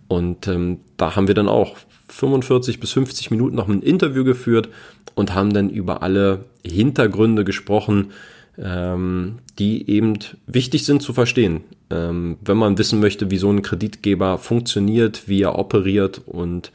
[0.10, 1.78] Und ähm, da haben wir dann auch
[2.10, 4.68] 45 bis 50 Minuten noch ein Interview geführt
[5.16, 8.12] und haben dann über alle Hintergründe gesprochen,
[8.58, 13.62] ähm, die eben wichtig sind zu verstehen, ähm, wenn man wissen möchte, wie so ein
[13.62, 16.74] Kreditgeber funktioniert, wie er operiert und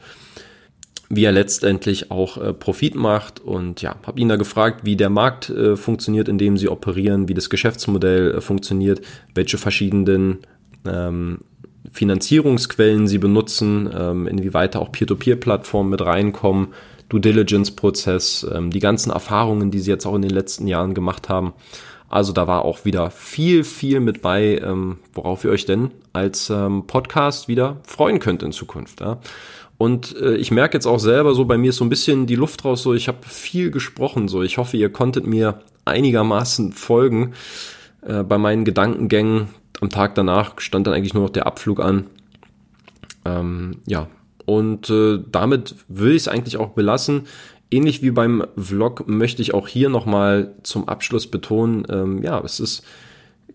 [1.09, 5.09] wie er letztendlich auch äh, Profit macht und ja, habe ihn da gefragt, wie der
[5.09, 9.01] Markt äh, funktioniert, in dem sie operieren, wie das Geschäftsmodell äh, funktioniert,
[9.33, 10.39] welche verschiedenen
[10.85, 11.39] ähm,
[11.91, 16.73] Finanzierungsquellen sie benutzen, ähm, inwieweit auch Peer-to-Peer-Plattformen mit reinkommen,
[17.09, 21.29] Due Diligence-Prozess, ähm, die ganzen Erfahrungen, die sie jetzt auch in den letzten Jahren gemacht
[21.29, 21.53] haben.
[22.09, 26.49] Also da war auch wieder viel, viel mit bei, ähm, worauf ihr euch denn als
[26.49, 29.01] ähm, Podcast wieder freuen könnt in Zukunft.
[29.01, 29.19] Ja?
[29.77, 32.35] Und äh, ich merke jetzt auch selber so, bei mir ist so ein bisschen die
[32.35, 37.33] Luft raus, so ich habe viel gesprochen, so ich hoffe, ihr konntet mir einigermaßen folgen.
[38.01, 39.49] Äh, bei meinen Gedankengängen
[39.79, 42.07] am Tag danach stand dann eigentlich nur noch der Abflug an.
[43.25, 44.07] Ähm, ja,
[44.45, 47.27] und äh, damit will ich es eigentlich auch belassen.
[47.69, 52.59] Ähnlich wie beim Vlog möchte ich auch hier nochmal zum Abschluss betonen, ähm, ja, es
[52.59, 52.83] ist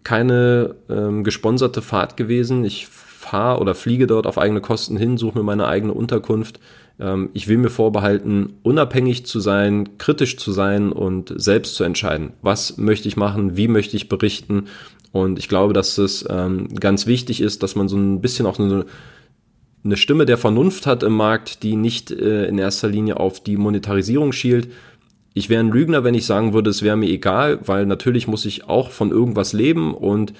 [0.04, 2.64] keine ähm, gesponserte Fahrt gewesen.
[2.64, 2.88] Ich
[3.22, 6.58] fahre oder fliege dort auf eigene Kosten hin, suche mir meine eigene Unterkunft.
[6.98, 12.32] Ähm, ich will mir vorbehalten, unabhängig zu sein, kritisch zu sein und selbst zu entscheiden,
[12.42, 14.64] was möchte ich machen, wie möchte ich berichten.
[15.12, 18.58] Und ich glaube, dass es ähm, ganz wichtig ist, dass man so ein bisschen auch
[18.58, 18.86] eine,
[19.84, 23.56] eine Stimme der Vernunft hat im Markt, die nicht äh, in erster Linie auf die
[23.56, 24.68] Monetarisierung schielt.
[25.34, 28.44] Ich wäre ein Lügner, wenn ich sagen würde, es wäre mir egal, weil natürlich muss
[28.44, 30.34] ich auch von irgendwas leben und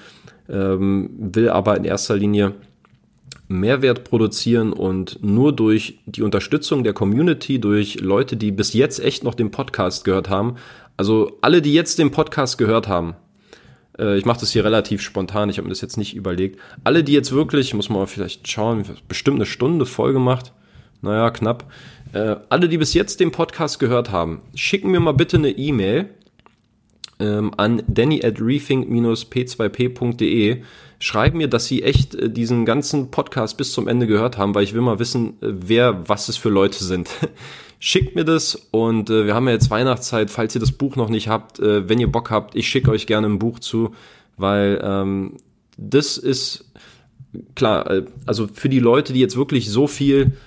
[0.49, 2.53] ähm, will aber in erster Linie
[3.59, 9.23] Mehrwert produzieren und nur durch die Unterstützung der Community, durch Leute, die bis jetzt echt
[9.23, 10.55] noch den Podcast gehört haben,
[10.97, 13.15] also alle, die jetzt den Podcast gehört haben,
[13.97, 17.03] äh, ich mache das hier relativ spontan, ich habe mir das jetzt nicht überlegt, alle,
[17.03, 20.53] die jetzt wirklich, muss man vielleicht schauen, bestimmt eine Stunde voll gemacht,
[21.01, 21.71] naja, knapp,
[22.13, 26.09] äh, alle, die bis jetzt den Podcast gehört haben, schicken mir mal bitte eine E-Mail
[27.19, 30.61] ähm, an danny at rethink-p2p.de.
[30.99, 34.63] Schreiben mir, dass sie echt äh, diesen ganzen Podcast bis zum Ende gehört haben, weil
[34.63, 37.09] ich will mal wissen, äh, wer, was es für Leute sind.
[37.79, 41.09] Schickt mir das und äh, wir haben ja jetzt Weihnachtszeit, falls ihr das Buch noch
[41.09, 43.93] nicht habt, äh, wenn ihr Bock habt, ich schicke euch gerne ein Buch zu,
[44.37, 45.33] weil ähm,
[45.77, 46.71] das ist
[47.55, 50.37] klar, äh, also für die Leute, die jetzt wirklich so viel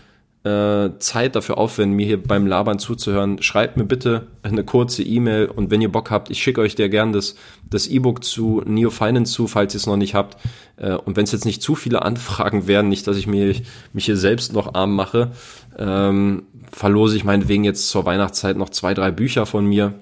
[0.46, 5.46] äh, Zeit dafür aufwenden, mir hier beim Labern zuzuhören, schreibt mir bitte eine kurze E-Mail
[5.46, 7.34] und wenn ihr Bock habt, ich schicke euch der gern das
[7.68, 10.36] das E-Book zu Neo Finance zu, falls ihr es noch nicht habt.
[10.76, 13.54] Äh, und wenn es jetzt nicht zu viele Anfragen werden, nicht, dass ich mir,
[13.92, 15.32] mich hier selbst noch arm mache,
[15.78, 19.94] ähm, verlose ich meinetwegen jetzt zur Weihnachtszeit noch zwei, drei Bücher von mir,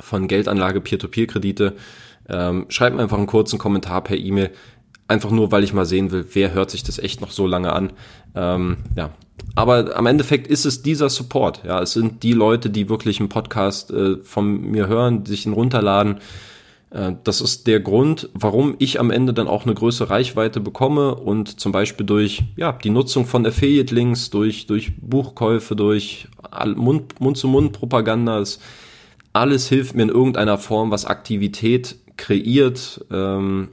[0.00, 1.74] von Geldanlage, Peer-to-Peer-Kredite.
[2.28, 4.50] Ähm, schreibt mir einfach einen kurzen Kommentar per E-Mail.
[5.12, 7.70] Einfach nur, weil ich mal sehen will, wer hört sich das echt noch so lange
[7.70, 7.92] an.
[8.34, 9.10] Ähm, ja,
[9.54, 11.64] aber am Endeffekt ist es dieser Support.
[11.66, 15.52] Ja, es sind die Leute, die wirklich einen Podcast äh, von mir hören, sich ihn
[15.52, 16.20] runterladen.
[16.88, 21.14] Äh, das ist der Grund, warum ich am Ende dann auch eine größere Reichweite bekomme
[21.14, 26.28] und zum Beispiel durch ja die Nutzung von Affiliate-Links, durch durch Buchkäufe, durch
[26.74, 28.42] Mund-zu-Mund-Propaganda.
[29.34, 33.68] Alles hilft mir in irgendeiner Form, was Aktivität kreiert, ähm,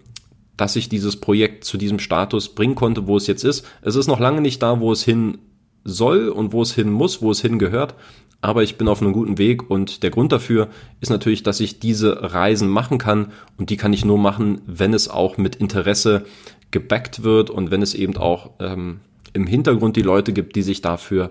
[0.59, 3.65] dass ich dieses Projekt zu diesem Status bringen konnte, wo es jetzt ist.
[3.81, 5.37] Es ist noch lange nicht da, wo es hin
[5.85, 7.95] soll und wo es hin muss, wo es hingehört.
[8.41, 10.67] Aber ich bin auf einem guten Weg und der Grund dafür
[10.99, 14.93] ist natürlich, dass ich diese Reisen machen kann und die kann ich nur machen, wenn
[14.93, 16.25] es auch mit Interesse
[16.71, 18.99] gebackt wird und wenn es eben auch ähm,
[19.31, 21.29] im Hintergrund die Leute gibt, die sich dafür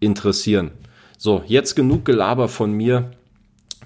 [0.00, 0.72] interessieren.
[1.16, 3.12] So, jetzt genug Gelaber von mir.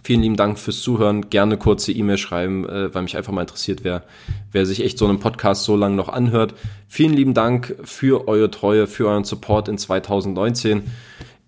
[0.05, 1.31] Vielen lieben Dank fürs Zuhören.
[1.31, 4.03] Gerne kurze E-Mail schreiben, äh, weil mich einfach mal interessiert, wer,
[4.51, 6.55] wer sich echt so einen Podcast so lange noch anhört.
[6.89, 10.91] Vielen lieben Dank für eure Treue, für euren Support in 2019.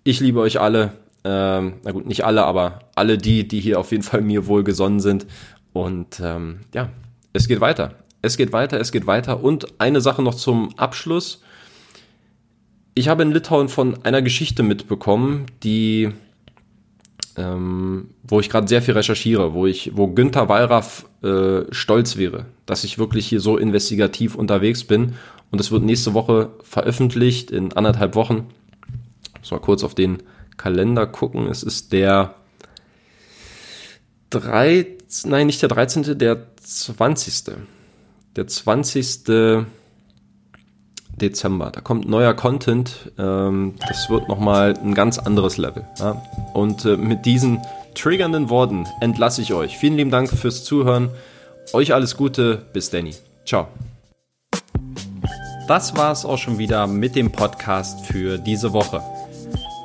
[0.03, 0.93] Ich liebe euch alle.
[1.25, 4.99] Ähm, na gut, nicht alle, aber alle die, die hier auf jeden Fall mir wohlgesonnen
[4.99, 5.25] sind.
[5.73, 6.89] Und ähm, ja,
[7.33, 7.95] es geht weiter.
[8.21, 9.43] Es geht weiter, es geht weiter.
[9.43, 11.41] Und eine Sache noch zum Abschluss.
[12.93, 16.11] Ich habe in Litauen von einer Geschichte mitbekommen, die
[17.37, 22.45] ähm, wo ich gerade sehr viel recherchiere, wo ich, wo Günther Wallraff äh, stolz wäre,
[22.65, 25.15] dass ich wirklich hier so investigativ unterwegs bin.
[25.51, 28.47] Und es wird nächste Woche veröffentlicht in anderthalb Wochen.
[29.35, 30.23] Ich muss mal kurz auf den
[30.57, 31.47] Kalender gucken.
[31.47, 32.35] Es ist der
[34.29, 34.87] 3,
[35.25, 37.55] nein, nicht der 13., der 20.
[38.35, 39.65] Der 20.
[41.21, 41.71] Dezember.
[41.71, 43.11] Da kommt neuer Content.
[43.17, 45.85] Ähm, das wird nochmal ein ganz anderes Level.
[45.99, 46.21] Ja?
[46.53, 47.61] Und äh, mit diesen
[47.93, 49.77] triggernden Worten entlasse ich euch.
[49.77, 51.09] Vielen lieben Dank fürs Zuhören.
[51.73, 52.63] Euch alles Gute.
[52.73, 53.15] Bis Danny.
[53.45, 53.67] Ciao.
[55.67, 59.01] Das war es auch schon wieder mit dem Podcast für diese Woche.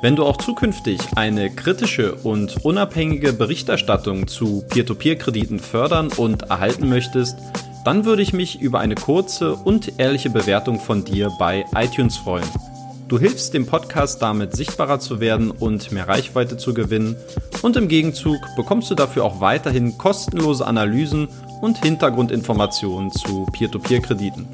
[0.03, 7.37] Wenn du auch zukünftig eine kritische und unabhängige Berichterstattung zu Peer-to-Peer-Krediten fördern und erhalten möchtest,
[7.83, 12.47] dann würde ich mich über eine kurze und ehrliche Bewertung von dir bei iTunes freuen.
[13.07, 17.17] Du hilfst dem Podcast damit sichtbarer zu werden und mehr Reichweite zu gewinnen
[17.61, 21.27] und im Gegenzug bekommst du dafür auch weiterhin kostenlose Analysen
[21.61, 24.47] und Hintergrundinformationen zu Peer-to-Peer-Krediten.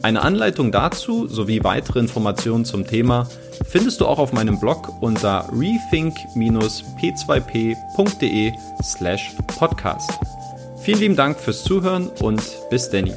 [0.00, 3.28] Eine Anleitung dazu sowie weitere Informationen zum Thema
[3.68, 8.52] findest du auch auf meinem Blog unter rethink-p2p.de
[8.82, 10.10] slash podcast.
[10.82, 13.14] Vielen lieben Dank fürs Zuhören und bis Danny.